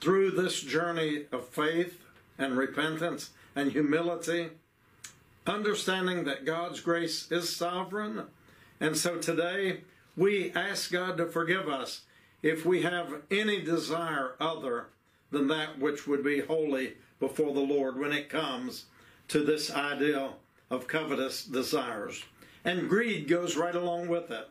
through 0.00 0.30
this 0.32 0.60
journey 0.60 1.26
of 1.30 1.46
faith 1.48 2.00
and 2.38 2.56
repentance 2.56 3.30
and 3.54 3.70
humility, 3.70 4.48
understanding 5.46 6.24
that 6.24 6.44
God's 6.44 6.80
grace 6.80 7.30
is 7.30 7.54
sovereign. 7.54 8.24
And 8.80 8.96
so 8.96 9.18
today 9.18 9.82
we 10.16 10.52
ask 10.52 10.90
God 10.90 11.16
to 11.18 11.26
forgive 11.26 11.68
us 11.68 12.02
if 12.42 12.66
we 12.66 12.82
have 12.82 13.22
any 13.30 13.60
desire 13.60 14.34
other 14.40 14.86
than 15.30 15.48
that 15.48 15.78
which 15.78 16.06
would 16.06 16.24
be 16.24 16.40
holy 16.40 16.94
before 17.22 17.54
the 17.54 17.60
Lord 17.60 17.96
when 18.00 18.10
it 18.10 18.28
comes 18.28 18.86
to 19.28 19.44
this 19.44 19.70
idea 19.70 20.30
of 20.68 20.88
covetous 20.88 21.44
desires. 21.44 22.24
And 22.64 22.88
greed 22.88 23.28
goes 23.28 23.56
right 23.56 23.76
along 23.76 24.08
with 24.08 24.32
it. 24.32 24.48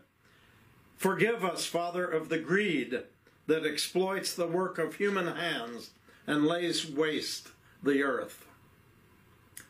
Forgive 0.95 1.43
us, 1.43 1.65
Father, 1.65 2.05
of 2.05 2.29
the 2.29 2.39
greed 2.39 3.01
that 3.47 3.65
exploits 3.65 4.33
the 4.33 4.47
work 4.47 4.77
of 4.77 4.95
human 4.95 5.35
hands 5.35 5.89
and 6.25 6.47
lays 6.47 6.89
waste 6.89 7.49
the 7.83 8.03
earth. 8.03 8.45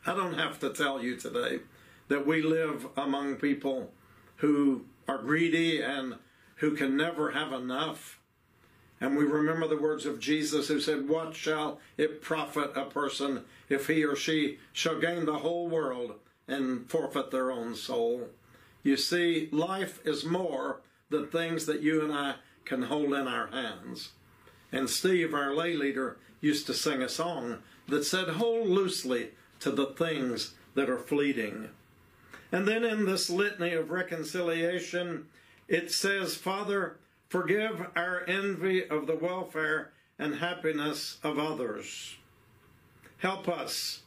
I 0.06 0.14
don't 0.14 0.36
have 0.36 0.60
to 0.60 0.70
tell 0.70 1.02
you 1.02 1.16
today 1.16 1.62
that 2.08 2.28
we 2.28 2.44
live 2.44 2.86
among 2.96 3.38
people 3.38 3.94
who 4.36 4.86
are 5.08 5.18
greedy 5.18 5.82
and 5.82 6.18
who 6.58 6.76
can 6.76 6.96
never 6.96 7.32
have 7.32 7.52
enough. 7.52 8.20
And 9.02 9.18
we 9.18 9.24
remember 9.24 9.68
the 9.68 9.82
words 9.82 10.06
of 10.06 10.20
Jesus 10.20 10.68
who 10.68 10.80
said, 10.80 11.10
What 11.10 11.36
shall 11.36 11.80
it 11.98 12.22
profit 12.22 12.72
a 12.76 12.86
person 12.86 13.44
if 13.68 13.88
he 13.88 14.06
or 14.06 14.16
she 14.16 14.60
shall 14.72 15.00
gain 15.00 15.26
the 15.26 15.40
whole 15.40 15.68
world 15.68 16.20
and 16.48 16.88
forfeit 16.88 17.32
their 17.32 17.52
own 17.52 17.74
soul? 17.76 18.30
You 18.84 18.96
see, 18.98 19.50
life 19.52 20.00
is 20.06 20.24
more 20.24 20.82
than 21.10 21.28
things 21.28 21.66
that 21.66 21.82
you 21.82 22.04
and 22.04 22.14
I 22.14 22.36
can 22.64 22.84
hold 22.84 23.14
in 23.14 23.28
our 23.28 23.48
hands. 23.48 24.12
And 24.72 24.88
Steve, 24.88 25.34
our 25.34 25.54
lay 25.54 25.74
leader, 25.74 26.18
used 26.40 26.68
to 26.68 26.74
sing 26.74 27.02
a 27.02 27.10
song 27.10 27.58
that 27.88 28.06
said, 28.06 28.28
Hold 28.30 28.68
loosely 28.68 29.32
to 29.62 29.72
the 29.72 29.88
things 29.88 30.54
that 30.76 30.90
are 30.90 31.00
fleeting. 31.00 31.70
And 32.52 32.68
then 32.68 32.84
in 32.84 33.06
this 33.06 33.30
litany 33.32 33.74
of 33.74 33.90
reconciliation, 33.90 35.26
it 35.68 35.92
says, 35.92 36.36
Father, 36.36 36.98
forgive 37.32 37.88
our 37.96 38.26
envy 38.28 38.86
of 38.86 39.08
the 39.08 39.16
welfare 39.16 39.94
and 40.20 40.36
happiness 40.36 41.18
of 41.24 41.40
others. 41.40 42.18
Help 43.20 43.48
us 43.48 44.02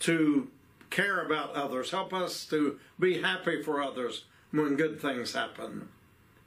to 0.00 0.50
care 0.90 1.24
about 1.24 1.54
others. 1.54 1.90
Help 1.90 2.12
us 2.12 2.44
to 2.44 2.78
be 2.98 3.22
happy 3.22 3.62
for 3.62 3.82
others 3.82 4.26
when 4.50 4.76
good 4.76 5.00
things 5.00 5.32
happen. 5.32 5.88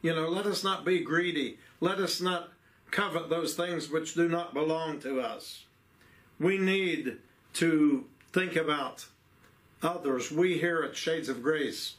You 0.03 0.13
know, 0.13 0.29
let 0.29 0.45
us 0.45 0.63
not 0.63 0.85
be 0.85 0.99
greedy. 0.99 1.57
Let 1.79 1.97
us 1.97 2.21
not 2.21 2.49
covet 2.91 3.31
those 3.31 3.55
things 3.55 3.89
which 3.89 4.13
do 4.13 4.29
not 4.29 4.53
belong 4.53 4.99
to 4.99 5.19
us. 5.19 5.65
We 6.39 6.59
need 6.59 7.17
to 7.53 8.05
think 8.31 8.55
about 8.55 9.07
others. 9.81 10.31
We 10.31 10.59
here 10.59 10.83
at 10.83 10.95
Shades 10.95 11.27
of 11.27 11.41
Grace 11.41 11.95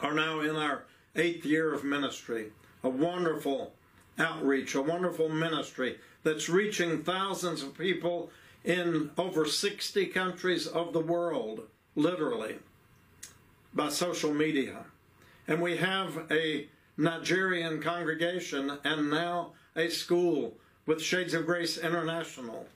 are 0.00 0.14
now 0.14 0.38
in 0.38 0.54
our 0.54 0.84
eighth 1.16 1.44
year 1.44 1.74
of 1.74 1.82
ministry, 1.82 2.52
a 2.84 2.88
wonderful 2.88 3.72
outreach, 4.18 4.74
a 4.74 4.82
wonderful 4.82 5.28
ministry 5.28 5.98
that's 6.22 6.48
reaching 6.48 7.02
thousands 7.02 7.62
of 7.62 7.76
people 7.76 8.30
in 8.62 9.10
over 9.18 9.46
60 9.46 10.06
countries 10.06 10.66
of 10.66 10.92
the 10.92 11.00
world, 11.00 11.62
literally, 11.96 12.56
by 13.72 13.88
social 13.88 14.32
media. 14.32 14.84
And 15.48 15.60
we 15.60 15.78
have 15.78 16.30
a 16.30 16.68
Nigerian 16.96 17.82
congregation 17.82 18.78
and 18.84 19.10
now 19.10 19.52
a 19.74 19.88
school 19.88 20.54
with 20.86 21.02
Shades 21.02 21.34
of 21.34 21.46
Grace 21.46 21.76
International. 21.76 22.66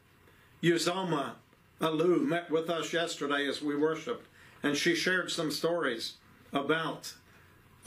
Uzoma 0.62 1.32
Alu 1.80 2.18
met 2.18 2.50
with 2.50 2.68
us 2.68 2.92
yesterday 2.92 3.46
as 3.46 3.62
we 3.62 3.76
worshiped, 3.76 4.26
and 4.62 4.76
she 4.76 4.94
shared 4.94 5.30
some 5.30 5.50
stories 5.50 6.14
about 6.52 7.14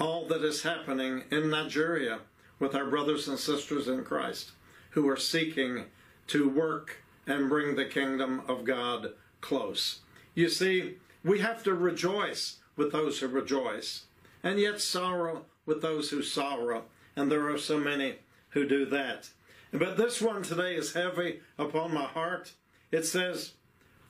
all 0.02 0.26
that 0.26 0.44
is 0.44 0.64
happening 0.64 1.24
in 1.30 1.52
Nigeria 1.52 2.22
with 2.58 2.74
our 2.74 2.86
brothers 2.86 3.28
and 3.28 3.38
sisters 3.38 3.88
in 3.88 4.04
Christ 4.04 4.52
who 4.92 5.08
are 5.08 5.16
seeking 5.16 5.86
to 6.26 6.50
work 6.50 7.04
and 7.28 7.48
bring 7.48 7.76
the 7.76 7.86
kingdom 7.86 8.42
of 8.48 8.64
God 8.64 9.14
close. 9.42 10.00
You 10.34 10.50
see, 10.50 10.96
we 11.24 11.40
have 11.40 11.64
to 11.64 11.76
rejoice 11.76 12.58
with 12.76 12.92
those 12.92 13.20
who 13.20 13.28
rejoice, 13.28 14.06
and 14.42 14.60
yet 14.60 14.82
sorrow 14.82 15.46
with 15.68 15.84
those 15.84 16.10
who 16.10 16.24
sorrow. 16.24 16.86
And 17.16 17.32
there 17.32 17.48
are 17.52 17.60
so 17.60 17.78
many 17.78 18.16
who 18.50 18.68
do 18.68 18.86
that. 18.88 19.30
But 19.72 19.98
this 19.98 20.20
one 20.20 20.42
today 20.42 20.76
is 20.76 20.94
heavy 20.94 21.42
upon 21.60 21.94
my 21.94 22.06
heart. 22.06 22.54
It 22.92 23.06
says, 23.06 23.54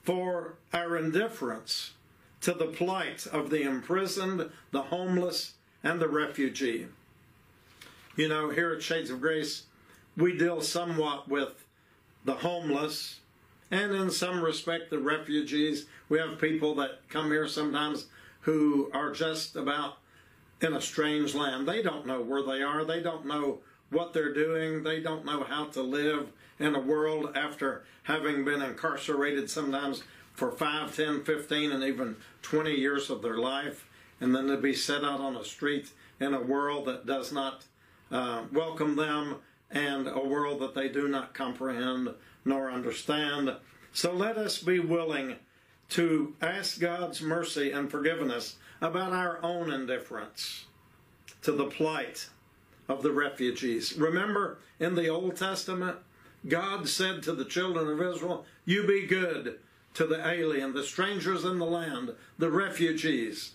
For 0.04 0.56
our 0.74 0.96
indifference 0.96 1.92
to 2.42 2.54
the 2.54 2.68
plight 2.68 3.28
of 3.28 3.50
the 3.50 3.64
imprisoned, 3.64 4.50
the 4.72 4.84
homeless, 4.84 5.56
and 5.84 6.00
the 6.00 6.10
refugee. 6.10 6.88
You 8.16 8.28
know, 8.28 8.50
here 8.50 8.72
at 8.72 8.84
Shades 8.84 9.10
of 9.10 9.22
Grace, 9.22 9.64
we 10.18 10.38
deal 10.38 10.62
somewhat 10.62 11.28
with 11.28 11.66
the 12.26 12.36
homeless 12.36 13.20
and 13.72 13.94
in 13.94 14.12
some 14.12 14.44
respect 14.44 14.90
the 14.90 15.00
refugees. 15.00 15.86
We 16.10 16.20
have 16.20 16.40
people 16.40 16.76
that 16.76 17.08
come 17.10 17.32
here 17.32 17.48
sometimes 17.48 18.08
who 18.42 18.92
are 18.94 19.12
just 19.12 19.56
about 19.56 19.98
in 20.62 20.74
a 20.74 20.82
strange 20.82 21.34
land. 21.34 21.68
They 21.68 21.82
don't 21.82 22.06
know 22.06 22.22
where 22.22 22.44
they 22.44 22.62
are. 22.62 22.84
They 22.84 23.02
don't 23.02 23.26
know 23.26 23.60
what 23.90 24.14
they're 24.14 24.34
doing. 24.34 24.84
They 24.84 25.00
don't 25.00 25.26
know 25.26 25.44
how 25.44 25.66
to 25.66 25.82
live 25.82 26.32
in 26.60 26.76
a 26.76 26.80
world 26.80 27.32
after 27.36 27.84
having 28.04 28.44
been 28.46 28.62
incarcerated 28.62 29.50
sometimes 29.50 30.04
for 30.34 30.52
5, 30.52 30.96
10, 30.96 31.24
15, 31.24 31.72
and 31.72 31.84
even 31.84 32.16
20 32.42 32.74
years 32.74 33.10
of 33.10 33.22
their 33.22 33.38
life. 33.38 33.86
And 34.22 34.34
then 34.34 34.48
to 34.48 34.58
be 34.58 34.74
set 34.74 35.04
out 35.04 35.20
on 35.20 35.34
the 35.34 35.44
street 35.44 35.90
in 36.20 36.34
a 36.34 36.42
world 36.42 36.86
that 36.86 37.06
does 37.06 37.34
not 37.34 37.66
uh, 38.12 38.44
welcome 38.54 38.96
them 38.96 39.38
and 39.70 40.08
a 40.08 40.20
world 40.20 40.62
that 40.62 40.76
they 40.76 40.88
do 40.88 41.08
not 41.08 41.34
comprehend 41.34 42.10
nor 42.46 42.72
understand. 42.72 43.56
So 43.92 44.14
let 44.14 44.38
us 44.38 44.60
be 44.60 44.80
willing 44.80 45.36
to 45.90 46.36
ask 46.42 46.80
God's 46.80 47.22
mercy 47.22 47.72
and 47.72 47.92
forgiveness 47.92 48.56
about 48.80 49.12
our 49.12 49.44
own 49.44 49.72
indifference 49.72 50.66
to 51.42 51.52
the 51.52 51.66
plight 51.66 52.30
of 52.88 53.04
the 53.04 53.12
refugees. 53.12 53.98
Remember 53.98 54.60
in 54.80 54.96
the 54.96 55.10
Old 55.10 55.36
Testament, 55.36 55.98
God 56.48 56.88
said 56.88 57.24
to 57.24 57.34
the 57.34 57.46
children 57.46 57.88
of 57.88 58.02
Israel, 58.02 58.46
You 58.66 58.86
be 58.86 59.06
good 59.06 59.60
to 59.94 60.08
the 60.08 60.26
alien, 60.28 60.74
the 60.74 60.84
strangers 60.84 61.44
in 61.44 61.60
the 61.60 61.66
land, 61.66 62.14
the 62.38 62.50
refugees, 62.50 63.52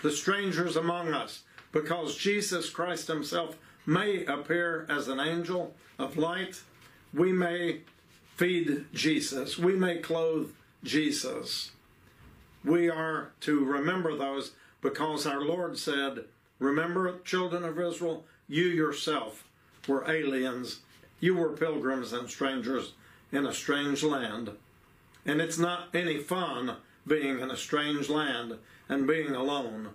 the 0.00 0.10
strangers 0.10 0.76
among 0.76 1.12
us, 1.12 1.42
because 1.72 2.16
Jesus 2.16 2.70
Christ 2.70 3.08
Himself 3.08 3.56
may 3.86 4.24
appear 4.24 4.86
as 4.88 5.08
an 5.08 5.20
angel 5.20 5.74
of 5.98 6.16
light. 6.16 6.62
We 7.12 7.32
may 7.32 7.80
feed 8.36 8.86
Jesus. 8.92 9.58
We 9.58 9.74
may 9.74 9.98
clothe 9.98 10.52
Jesus. 10.82 11.72
We 12.64 12.88
are 12.88 13.32
to 13.40 13.64
remember 13.64 14.16
those 14.16 14.52
because 14.80 15.26
our 15.26 15.42
Lord 15.42 15.78
said, 15.78 16.24
Remember, 16.58 17.18
children 17.24 17.64
of 17.64 17.78
Israel, 17.78 18.24
you 18.48 18.64
yourself 18.64 19.44
were 19.88 20.08
aliens. 20.08 20.80
You 21.20 21.36
were 21.36 21.50
pilgrims 21.50 22.12
and 22.12 22.28
strangers 22.30 22.92
in 23.32 23.46
a 23.46 23.54
strange 23.54 24.02
land. 24.02 24.50
And 25.26 25.40
it's 25.40 25.58
not 25.58 25.88
any 25.94 26.18
fun 26.18 26.76
being 27.06 27.40
in 27.40 27.50
a 27.50 27.56
strange 27.56 28.08
land 28.08 28.58
and 28.88 29.06
being 29.06 29.34
alone. 29.34 29.90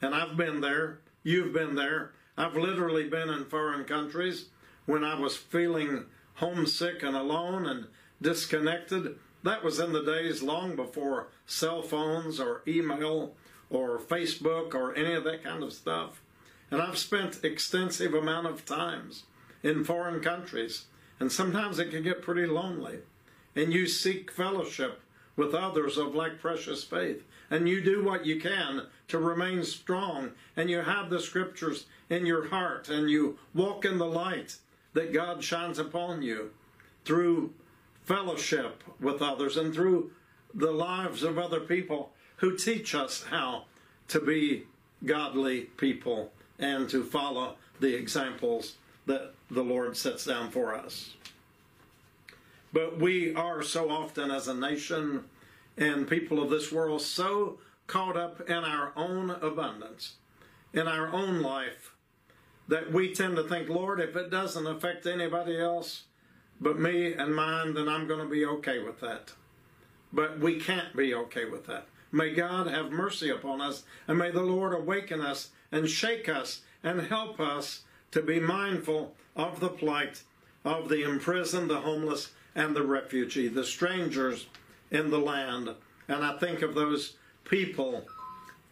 And 0.00 0.14
I've 0.14 0.36
been 0.36 0.60
there. 0.60 0.98
You've 1.22 1.52
been 1.52 1.74
there. 1.74 2.12
I've 2.36 2.56
literally 2.56 3.08
been 3.08 3.30
in 3.30 3.46
foreign 3.46 3.84
countries 3.84 4.46
when 4.84 5.04
I 5.04 5.18
was 5.18 5.36
feeling 5.36 6.04
homesick 6.34 7.02
and 7.02 7.16
alone 7.16 7.66
and 7.66 7.86
disconnected. 8.20 9.18
That 9.42 9.64
was 9.64 9.78
in 9.78 9.92
the 9.92 10.02
days 10.02 10.42
long 10.42 10.76
before 10.76 11.28
cell 11.46 11.82
phones 11.82 12.40
or 12.40 12.62
email 12.66 13.34
or 13.70 13.98
Facebook 13.98 14.74
or 14.74 14.94
any 14.94 15.14
of 15.14 15.24
that 15.24 15.42
kind 15.42 15.62
of 15.62 15.72
stuff. 15.72 16.20
And 16.70 16.82
I've 16.82 16.98
spent 16.98 17.44
extensive 17.44 18.14
amount 18.14 18.46
of 18.46 18.64
times 18.64 19.24
in 19.62 19.84
foreign 19.84 20.20
countries, 20.20 20.86
and 21.18 21.30
sometimes 21.30 21.78
it 21.78 21.90
can 21.90 22.02
get 22.02 22.22
pretty 22.22 22.46
lonely. 22.46 22.98
And 23.54 23.72
you 23.72 23.86
seek 23.86 24.30
fellowship 24.30 25.00
with 25.36 25.54
others 25.54 25.98
of 25.98 26.14
like 26.14 26.40
precious 26.40 26.82
faith, 26.82 27.22
and 27.50 27.68
you 27.68 27.80
do 27.80 28.02
what 28.02 28.26
you 28.26 28.40
can 28.40 28.86
to 29.08 29.18
remain 29.18 29.62
strong, 29.62 30.30
and 30.56 30.70
you 30.70 30.80
have 30.80 31.10
the 31.10 31.20
scriptures 31.20 31.86
in 32.08 32.26
your 32.26 32.48
heart, 32.48 32.88
and 32.88 33.10
you 33.10 33.38
walk 33.54 33.84
in 33.84 33.98
the 33.98 34.06
light 34.06 34.56
that 34.94 35.12
God 35.12 35.44
shines 35.44 35.78
upon 35.78 36.22
you 36.22 36.50
through 37.04 37.52
fellowship 38.04 38.82
with 39.00 39.20
others 39.20 39.56
and 39.56 39.74
through 39.74 40.10
the 40.54 40.70
lives 40.70 41.22
of 41.22 41.38
other 41.38 41.60
people 41.60 42.12
who 42.36 42.56
teach 42.56 42.94
us 42.94 43.24
how 43.30 43.64
to 44.08 44.20
be 44.20 44.64
godly 45.04 45.62
people 45.76 46.32
and 46.58 46.88
to 46.88 47.04
follow 47.04 47.56
the 47.80 47.94
examples 47.94 48.76
that 49.04 49.34
the 49.50 49.62
Lord 49.62 49.96
sets 49.96 50.24
down 50.24 50.50
for 50.50 50.74
us. 50.74 51.15
But 52.76 53.00
we 53.00 53.34
are 53.34 53.62
so 53.62 53.88
often, 53.88 54.30
as 54.30 54.48
a 54.48 54.54
nation 54.54 55.24
and 55.78 56.06
people 56.06 56.42
of 56.42 56.50
this 56.50 56.70
world, 56.70 57.00
so 57.00 57.58
caught 57.86 58.18
up 58.18 58.50
in 58.50 58.64
our 58.64 58.92
own 58.94 59.30
abundance, 59.30 60.16
in 60.74 60.86
our 60.86 61.10
own 61.10 61.40
life, 61.40 61.94
that 62.68 62.92
we 62.92 63.14
tend 63.14 63.36
to 63.36 63.44
think, 63.44 63.70
Lord, 63.70 63.98
if 63.98 64.14
it 64.14 64.30
doesn't 64.30 64.66
affect 64.66 65.06
anybody 65.06 65.58
else 65.58 66.02
but 66.60 66.78
me 66.78 67.14
and 67.14 67.34
mine, 67.34 67.72
then 67.72 67.88
I'm 67.88 68.06
going 68.06 68.20
to 68.20 68.30
be 68.30 68.44
okay 68.44 68.78
with 68.80 69.00
that. 69.00 69.32
But 70.12 70.38
we 70.38 70.60
can't 70.60 70.94
be 70.94 71.14
okay 71.14 71.46
with 71.46 71.64
that. 71.68 71.86
May 72.12 72.34
God 72.34 72.66
have 72.66 72.92
mercy 72.92 73.30
upon 73.30 73.62
us, 73.62 73.84
and 74.06 74.18
may 74.18 74.30
the 74.30 74.42
Lord 74.42 74.74
awaken 74.74 75.22
us 75.22 75.48
and 75.72 75.88
shake 75.88 76.28
us 76.28 76.60
and 76.82 77.00
help 77.00 77.40
us 77.40 77.84
to 78.10 78.20
be 78.20 78.38
mindful 78.38 79.14
of 79.34 79.60
the 79.60 79.70
plight 79.70 80.24
of 80.62 80.90
the 80.90 81.04
imprisoned, 81.04 81.70
the 81.70 81.80
homeless, 81.80 82.32
and 82.56 82.74
the 82.74 82.82
refugee, 82.82 83.46
the 83.46 83.64
strangers 83.64 84.46
in 84.90 85.10
the 85.10 85.18
land. 85.18 85.70
And 86.08 86.24
I 86.24 86.38
think 86.38 86.62
of 86.62 86.74
those 86.74 87.16
people, 87.44 88.06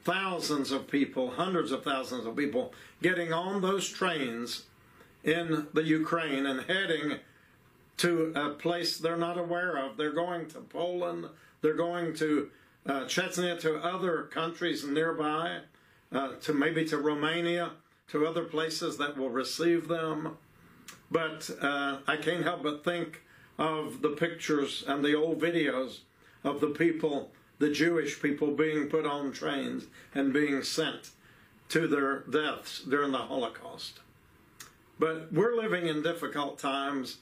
thousands 0.02 0.72
of 0.72 0.88
people, 0.88 1.30
hundreds 1.30 1.70
of 1.70 1.84
thousands 1.84 2.26
of 2.26 2.34
people, 2.34 2.72
getting 3.02 3.32
on 3.32 3.60
those 3.60 3.88
trains 3.88 4.64
in 5.22 5.68
the 5.74 5.82
Ukraine 5.82 6.46
and 6.46 6.62
heading 6.62 7.18
to 7.98 8.32
a 8.34 8.50
place 8.50 8.98
they're 8.98 9.16
not 9.16 9.38
aware 9.38 9.76
of. 9.76 9.96
They're 9.96 10.12
going 10.12 10.48
to 10.48 10.60
Poland, 10.60 11.26
they're 11.60 11.74
going 11.74 12.14
to 12.16 12.50
uh, 12.86 13.04
Chechnya, 13.04 13.58
to 13.60 13.76
other 13.76 14.24
countries 14.24 14.84
nearby, 14.84 15.60
uh, 16.12 16.32
to 16.42 16.52
maybe 16.52 16.84
to 16.86 16.98
Romania, 16.98 17.72
to 18.08 18.26
other 18.26 18.44
places 18.44 18.98
that 18.98 19.16
will 19.16 19.30
receive 19.30 19.88
them. 19.88 20.36
But 21.10 21.50
uh, 21.62 21.98
I 22.06 22.16
can't 22.16 22.42
help 22.42 22.62
but 22.62 22.84
think 22.84 23.22
of 23.58 24.02
the 24.02 24.10
pictures 24.10 24.84
and 24.86 25.04
the 25.04 25.14
old 25.14 25.40
videos 25.40 26.00
of 26.42 26.60
the 26.60 26.68
people, 26.68 27.30
the 27.58 27.70
Jewish 27.70 28.20
people, 28.20 28.52
being 28.52 28.88
put 28.88 29.06
on 29.06 29.32
trains 29.32 29.84
and 30.14 30.32
being 30.32 30.62
sent 30.62 31.10
to 31.68 31.86
their 31.86 32.20
deaths 32.20 32.82
during 32.82 33.12
the 33.12 33.18
Holocaust. 33.18 34.00
But 34.98 35.32
we're 35.32 35.56
living 35.56 35.86
in 35.86 36.02
difficult 36.02 36.58
times, 36.58 37.18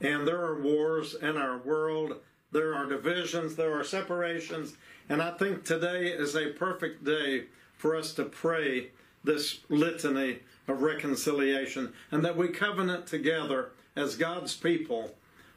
and 0.00 0.26
there 0.26 0.44
are 0.44 0.60
wars 0.60 1.14
in 1.14 1.36
our 1.36 1.58
world, 1.58 2.16
there 2.52 2.74
are 2.74 2.86
divisions, 2.86 3.56
there 3.56 3.78
are 3.78 3.84
separations, 3.84 4.76
and 5.08 5.22
I 5.22 5.32
think 5.32 5.64
today 5.64 6.08
is 6.08 6.34
a 6.34 6.50
perfect 6.50 7.04
day 7.04 7.44
for 7.76 7.96
us 7.96 8.14
to 8.14 8.24
pray 8.24 8.90
this 9.22 9.60
litany 9.68 10.40
of 10.68 10.82
reconciliation 10.82 11.92
and 12.10 12.24
that 12.24 12.36
we 12.36 12.48
covenant 12.48 13.06
together 13.06 13.70
as 13.96 14.16
God's 14.16 14.54
people, 14.56 15.14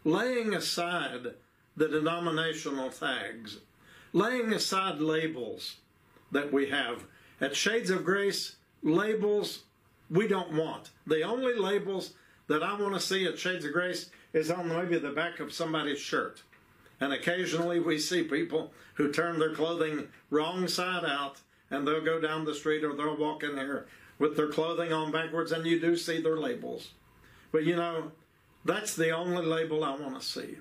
laying 0.07 0.53
aside 0.53 1.33
the 1.75 1.87
denominational 1.89 2.89
tags, 2.89 3.57
laying 4.13 4.53
aside 4.53 4.99
labels 4.99 5.75
that 6.31 6.53
we 6.53 6.69
have. 6.69 7.03
At 7.41 7.57
Shades 7.57 7.89
of 7.89 8.05
Grace, 8.05 8.55
labels 8.81 9.63
we 10.09 10.25
don't 10.25 10.53
want. 10.53 10.91
The 11.05 11.23
only 11.23 11.55
labels 11.55 12.13
that 12.47 12.63
I 12.63 12.79
want 12.79 12.93
to 12.93 13.01
see 13.01 13.25
at 13.25 13.37
Shades 13.37 13.65
of 13.65 13.73
Grace 13.73 14.09
is 14.31 14.49
on 14.49 14.69
maybe 14.69 14.97
the 14.97 15.11
back 15.11 15.41
of 15.41 15.51
somebody's 15.51 15.99
shirt. 15.99 16.41
And 17.01 17.11
occasionally 17.11 17.81
we 17.81 17.99
see 17.99 18.23
people 18.23 18.71
who 18.93 19.11
turn 19.11 19.39
their 19.39 19.53
clothing 19.53 20.07
wrong 20.29 20.69
side 20.69 21.03
out 21.03 21.41
and 21.69 21.85
they'll 21.85 21.99
go 21.99 22.21
down 22.21 22.45
the 22.45 22.55
street 22.55 22.85
or 22.85 22.95
they'll 22.95 23.17
walk 23.17 23.43
in 23.43 23.57
here 23.57 23.87
with 24.19 24.37
their 24.37 24.47
clothing 24.47 24.93
on 24.93 25.11
backwards 25.11 25.51
and 25.51 25.67
you 25.67 25.81
do 25.81 25.97
see 25.97 26.21
their 26.21 26.37
labels. 26.37 26.91
But 27.51 27.65
you 27.65 27.75
know, 27.75 28.13
that's 28.67 28.95
the 28.95 29.11
only 29.11 29.45
label 29.45 29.83
I 29.83 29.95
want 29.95 30.19
to 30.19 30.25
see. 30.25 30.57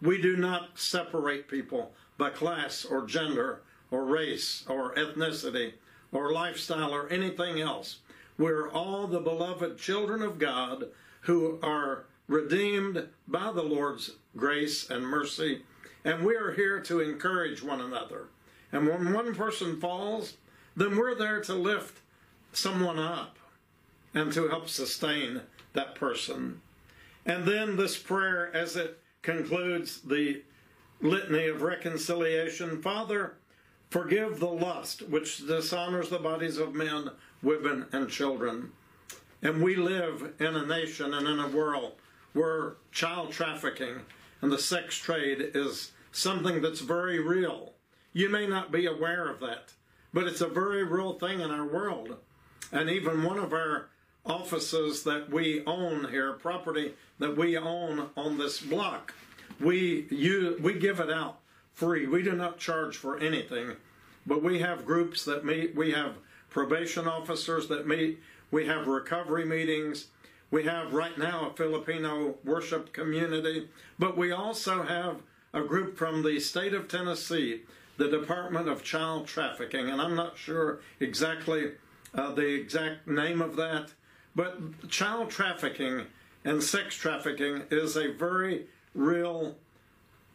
We 0.00 0.20
do 0.20 0.36
not 0.36 0.78
separate 0.78 1.48
people 1.48 1.92
by 2.16 2.30
class 2.30 2.84
or 2.84 3.06
gender 3.06 3.62
or 3.90 4.04
race 4.04 4.64
or 4.68 4.94
ethnicity 4.94 5.74
or 6.12 6.32
lifestyle 6.32 6.92
or 6.92 7.08
anything 7.08 7.60
else. 7.60 7.98
We're 8.38 8.70
all 8.70 9.06
the 9.06 9.20
beloved 9.20 9.78
children 9.78 10.22
of 10.22 10.38
God 10.38 10.86
who 11.22 11.58
are 11.62 12.04
redeemed 12.26 13.08
by 13.28 13.52
the 13.52 13.62
Lord's 13.62 14.12
grace 14.36 14.88
and 14.88 15.06
mercy, 15.06 15.62
and 16.04 16.24
we 16.24 16.34
are 16.36 16.52
here 16.52 16.80
to 16.80 17.00
encourage 17.00 17.62
one 17.62 17.80
another. 17.80 18.26
And 18.72 18.88
when 18.88 19.12
one 19.12 19.34
person 19.34 19.80
falls, 19.80 20.36
then 20.74 20.96
we're 20.96 21.14
there 21.14 21.40
to 21.42 21.54
lift 21.54 21.98
someone 22.52 22.98
up 22.98 23.36
and 24.14 24.32
to 24.32 24.48
help 24.48 24.68
sustain 24.68 25.42
that 25.74 25.94
person. 25.94 26.60
And 27.24 27.44
then 27.44 27.76
this 27.76 27.96
prayer, 27.96 28.54
as 28.54 28.76
it 28.76 28.98
concludes 29.22 30.00
the 30.00 30.42
litany 31.00 31.46
of 31.46 31.62
reconciliation 31.62 32.82
Father, 32.82 33.34
forgive 33.90 34.38
the 34.38 34.46
lust 34.46 35.02
which 35.08 35.46
dishonors 35.46 36.08
the 36.08 36.18
bodies 36.18 36.58
of 36.58 36.74
men, 36.74 37.10
women, 37.42 37.86
and 37.92 38.08
children. 38.08 38.72
And 39.42 39.62
we 39.62 39.74
live 39.76 40.34
in 40.38 40.54
a 40.56 40.66
nation 40.66 41.14
and 41.14 41.26
in 41.26 41.38
a 41.38 41.48
world 41.48 41.94
where 42.32 42.76
child 42.90 43.32
trafficking 43.32 44.00
and 44.40 44.50
the 44.50 44.58
sex 44.58 44.96
trade 44.96 45.50
is 45.54 45.92
something 46.10 46.62
that's 46.62 46.80
very 46.80 47.18
real. 47.18 47.74
You 48.12 48.28
may 48.28 48.46
not 48.46 48.72
be 48.72 48.86
aware 48.86 49.28
of 49.28 49.40
that, 49.40 49.72
but 50.12 50.26
it's 50.26 50.40
a 50.40 50.48
very 50.48 50.84
real 50.84 51.14
thing 51.14 51.40
in 51.40 51.50
our 51.50 51.66
world. 51.66 52.16
And 52.70 52.88
even 52.88 53.22
one 53.22 53.38
of 53.38 53.52
our 53.52 53.88
offices 54.24 55.02
that 55.04 55.30
we 55.30 55.64
own 55.66 56.08
here, 56.10 56.32
property 56.34 56.94
that 57.18 57.36
we 57.36 57.56
own 57.56 58.10
on 58.16 58.38
this 58.38 58.60
block, 58.60 59.14
we 59.60 60.06
you 60.10 60.58
we 60.62 60.74
give 60.74 61.00
it 61.00 61.10
out 61.10 61.38
free. 61.74 62.06
We 62.06 62.22
do 62.22 62.32
not 62.32 62.58
charge 62.58 62.96
for 62.96 63.18
anything, 63.18 63.76
but 64.26 64.42
we 64.42 64.60
have 64.60 64.86
groups 64.86 65.24
that 65.24 65.44
meet. 65.44 65.74
We 65.74 65.92
have 65.92 66.14
probation 66.50 67.08
officers 67.08 67.68
that 67.68 67.86
meet. 67.86 68.20
We 68.50 68.66
have 68.66 68.86
recovery 68.86 69.44
meetings. 69.44 70.08
We 70.50 70.64
have 70.64 70.92
right 70.92 71.16
now 71.16 71.48
a 71.48 71.56
Filipino 71.56 72.36
worship 72.44 72.92
community, 72.92 73.68
but 73.98 74.18
we 74.18 74.32
also 74.32 74.82
have 74.82 75.22
a 75.54 75.62
group 75.62 75.96
from 75.96 76.22
the 76.22 76.38
state 76.40 76.74
of 76.74 76.88
Tennessee, 76.88 77.62
the 77.96 78.08
Department 78.08 78.68
of 78.68 78.82
Child 78.82 79.26
Trafficking, 79.26 79.88
and 79.88 80.00
I'm 80.00 80.14
not 80.14 80.36
sure 80.36 80.80
exactly 81.00 81.72
uh, 82.14 82.32
the 82.32 82.46
exact 82.46 83.06
name 83.06 83.40
of 83.40 83.56
that, 83.56 83.92
but 84.34 84.88
child 84.88 85.30
trafficking 85.30 86.06
and 86.44 86.62
sex 86.62 86.94
trafficking 86.94 87.64
is 87.70 87.96
a 87.96 88.12
very 88.12 88.66
real 88.94 89.56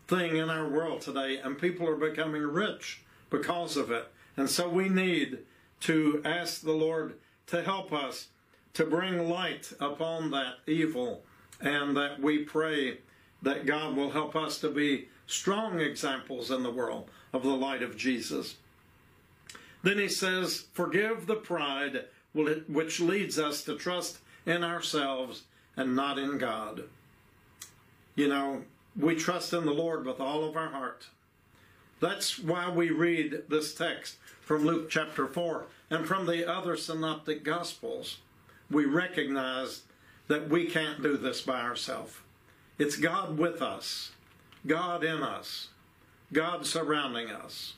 thing 0.07 0.37
in 0.37 0.49
our 0.49 0.67
world 0.67 1.01
today, 1.01 1.37
and 1.37 1.57
people 1.57 1.87
are 1.87 1.95
becoming 1.95 2.43
rich 2.43 3.01
because 3.29 3.75
of 3.75 3.91
it. 3.91 4.07
And 4.37 4.49
so 4.49 4.69
we 4.69 4.87
need 4.87 5.39
to 5.81 6.21
ask 6.23 6.61
the 6.61 6.71
Lord 6.71 7.15
to 7.47 7.63
help 7.63 7.91
us 7.91 8.27
to 8.73 8.85
bring 8.85 9.27
light 9.27 9.73
upon 9.79 10.31
that 10.31 10.55
evil, 10.67 11.23
and 11.59 11.97
that 11.97 12.21
we 12.21 12.39
pray 12.39 12.99
that 13.41 13.65
God 13.65 13.95
will 13.95 14.11
help 14.11 14.35
us 14.35 14.59
to 14.59 14.69
be 14.69 15.09
strong 15.25 15.79
examples 15.79 16.51
in 16.51 16.63
the 16.63 16.71
world 16.71 17.09
of 17.33 17.43
the 17.43 17.49
light 17.49 17.81
of 17.81 17.97
Jesus. 17.97 18.55
Then 19.83 19.97
he 19.97 20.07
says, 20.07 20.65
Forgive 20.73 21.27
the 21.27 21.35
pride 21.35 22.05
which 22.67 22.99
leads 22.99 23.39
us 23.39 23.63
to 23.63 23.75
trust 23.75 24.19
in 24.45 24.63
ourselves 24.63 25.43
and 25.75 25.95
not 25.95 26.17
in 26.17 26.37
God. 26.37 26.83
You 28.15 28.27
know, 28.27 28.63
we 28.97 29.15
trust 29.15 29.53
in 29.53 29.65
the 29.65 29.73
Lord 29.73 30.05
with 30.05 30.19
all 30.19 30.43
of 30.43 30.55
our 30.55 30.69
heart. 30.69 31.07
That's 31.99 32.39
why 32.39 32.69
we 32.69 32.89
read 32.89 33.43
this 33.49 33.73
text 33.73 34.17
from 34.41 34.65
Luke 34.65 34.89
chapter 34.89 35.27
4 35.27 35.65
and 35.89 36.07
from 36.07 36.25
the 36.25 36.49
other 36.49 36.77
synoptic 36.77 37.43
gospels. 37.43 38.19
We 38.69 38.85
recognize 38.85 39.83
that 40.27 40.49
we 40.49 40.65
can't 40.65 41.01
do 41.01 41.17
this 41.17 41.41
by 41.41 41.61
ourselves. 41.61 42.15
It's 42.77 42.97
God 42.97 43.37
with 43.37 43.61
us, 43.61 44.11
God 44.65 45.03
in 45.03 45.23
us, 45.23 45.69
God 46.31 46.65
surrounding 46.65 47.29
us. 47.29 47.73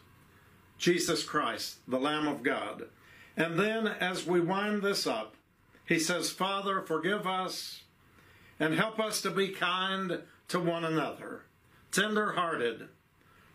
Jesus 0.77 1.23
Christ, 1.23 1.77
the 1.87 1.99
Lamb 1.99 2.27
of 2.27 2.43
God. 2.43 2.85
And 3.39 3.57
then 3.57 3.87
as 3.87 4.27
we 4.27 4.41
wind 4.41 4.83
this 4.83 5.07
up, 5.07 5.33
he 5.85 5.97
says, 5.97 6.29
Father, 6.29 6.81
forgive 6.81 7.25
us 7.25 7.83
and 8.59 8.73
help 8.73 8.99
us 8.99 9.21
to 9.21 9.31
be 9.31 9.47
kind 9.47 10.19
to 10.49 10.59
one 10.59 10.83
another, 10.83 11.43
tender 11.91 12.33
hearted, 12.33 12.89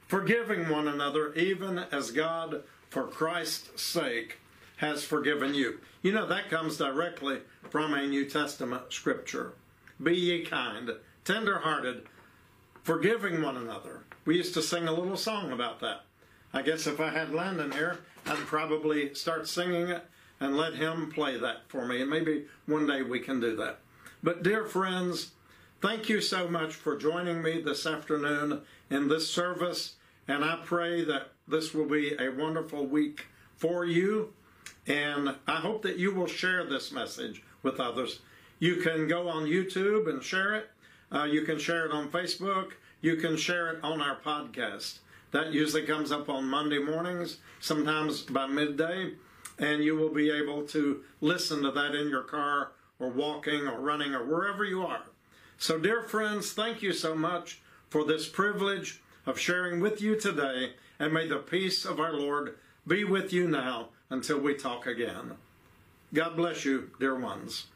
forgiving 0.09 0.71
one 0.71 0.89
another, 0.89 1.35
even 1.35 1.79
as 1.93 2.11
God, 2.11 2.63
for 2.89 3.07
Christ's 3.07 3.83
sake, 3.83 4.39
has 4.79 5.05
forgiven 5.05 5.53
you. 5.53 5.81
You 6.03 6.13
know, 6.13 6.27
that 6.27 6.49
comes 6.49 6.79
directly 6.79 7.41
from 7.69 7.93
a 7.93 8.07
New 8.07 8.29
Testament 8.29 8.85
scripture. 8.91 9.53
Be 10.03 10.17
ye 10.17 10.45
kind, 10.47 10.91
tender 11.27 11.59
hearted, 11.59 12.07
forgiving 12.83 13.43
one 13.43 13.59
another. 13.59 14.05
We 14.25 14.37
used 14.37 14.55
to 14.55 14.63
sing 14.63 14.89
a 14.89 14.93
little 14.93 15.19
song 15.19 15.53
about 15.53 15.81
that. 15.81 16.05
I 16.55 16.63
guess 16.63 16.87
if 16.87 17.01
I 17.01 17.11
had 17.11 17.35
Landon 17.35 17.73
here, 17.73 17.99
I'd 18.27 18.39
probably 18.39 19.13
start 19.13 19.49
singing 19.49 19.89
it 19.89 20.07
and 20.39 20.57
let 20.57 20.75
him 20.75 21.11
play 21.11 21.37
that 21.37 21.69
for 21.69 21.85
me. 21.85 22.01
And 22.01 22.09
maybe 22.09 22.45
one 22.67 22.87
day 22.87 23.03
we 23.03 23.19
can 23.19 23.41
do 23.41 23.57
that. 23.57 23.81
But, 24.23 24.45
dear 24.45 24.65
friends, 24.65 25.33
thank 25.83 26.09
you 26.09 26.21
so 26.21 26.47
much 26.47 26.75
for 26.75 26.97
joining 26.97 27.43
me 27.43 27.61
this 27.61 27.87
afternoon 27.87 28.61
in 28.89 29.09
this 29.09 29.29
service. 29.29 29.95
And 30.29 30.45
I 30.45 30.61
pray 30.65 31.05
that 31.05 31.33
this 31.49 31.75
will 31.75 31.89
be 31.89 32.15
a 32.21 32.31
wonderful 32.31 32.87
week 32.87 33.27
for 33.57 33.85
you. 33.85 34.33
And 34.87 35.35
I 35.49 35.57
hope 35.57 35.83
that 35.83 35.99
you 35.99 36.15
will 36.15 36.29
share 36.29 36.65
this 36.65 36.93
message 36.93 37.43
with 37.65 37.81
others. 37.81 38.21
You 38.61 38.77
can 38.77 39.09
go 39.09 39.29
on 39.29 39.47
YouTube 39.47 40.09
and 40.09 40.23
share 40.23 40.55
it. 40.55 40.71
Uh, 41.11 41.25
you 41.25 41.43
can 41.43 41.59
share 41.59 41.85
it 41.85 41.91
on 41.91 42.11
Facebook. 42.11 42.75
You 43.01 43.17
can 43.17 43.37
share 43.37 43.71
it 43.73 43.83
on 43.83 44.01
our 44.01 44.17
podcast. 44.21 45.01
That 45.35 45.53
usually 45.53 45.83
comes 45.83 46.13
up 46.13 46.29
on 46.29 46.45
Monday 46.45 46.79
mornings, 46.79 47.39
sometimes 47.59 48.23
by 48.23 48.47
midday, 48.47 49.15
and 49.59 49.83
you 49.83 49.97
will 49.97 50.15
be 50.15 50.31
able 50.31 50.63
to 50.69 51.03
listen 51.21 51.61
to 51.63 51.73
that 51.73 51.97
in 51.97 52.09
your 52.09 52.23
car 52.23 52.71
or 53.01 53.09
walking 53.09 53.67
or 53.67 53.81
running 53.81 54.15
or 54.15 54.25
wherever 54.25 54.65
you 54.65 54.87
are. 54.87 55.03
So, 55.59 55.77
dear 55.77 56.05
friends, 56.05 56.53
thank 56.53 56.83
you 56.83 56.93
so 56.93 57.17
much 57.17 57.61
for 57.91 58.05
this 58.05 58.29
privilege 58.29 59.03
of 59.27 59.37
sharing 59.37 59.81
with 59.81 60.01
you 60.01 60.15
today, 60.15 60.75
and 61.01 61.13
may 61.13 61.27
the 61.27 61.39
peace 61.39 61.85
of 61.85 61.99
our 61.99 62.13
Lord 62.13 62.55
be 62.87 63.03
with 63.03 63.33
you 63.33 63.49
now 63.49 63.89
until 64.11 64.39
we 64.39 64.55
talk 64.55 64.87
again. 64.87 65.33
God 66.13 66.37
bless 66.37 66.65
you, 66.65 66.93
dear 67.01 67.19
ones. 67.19 67.67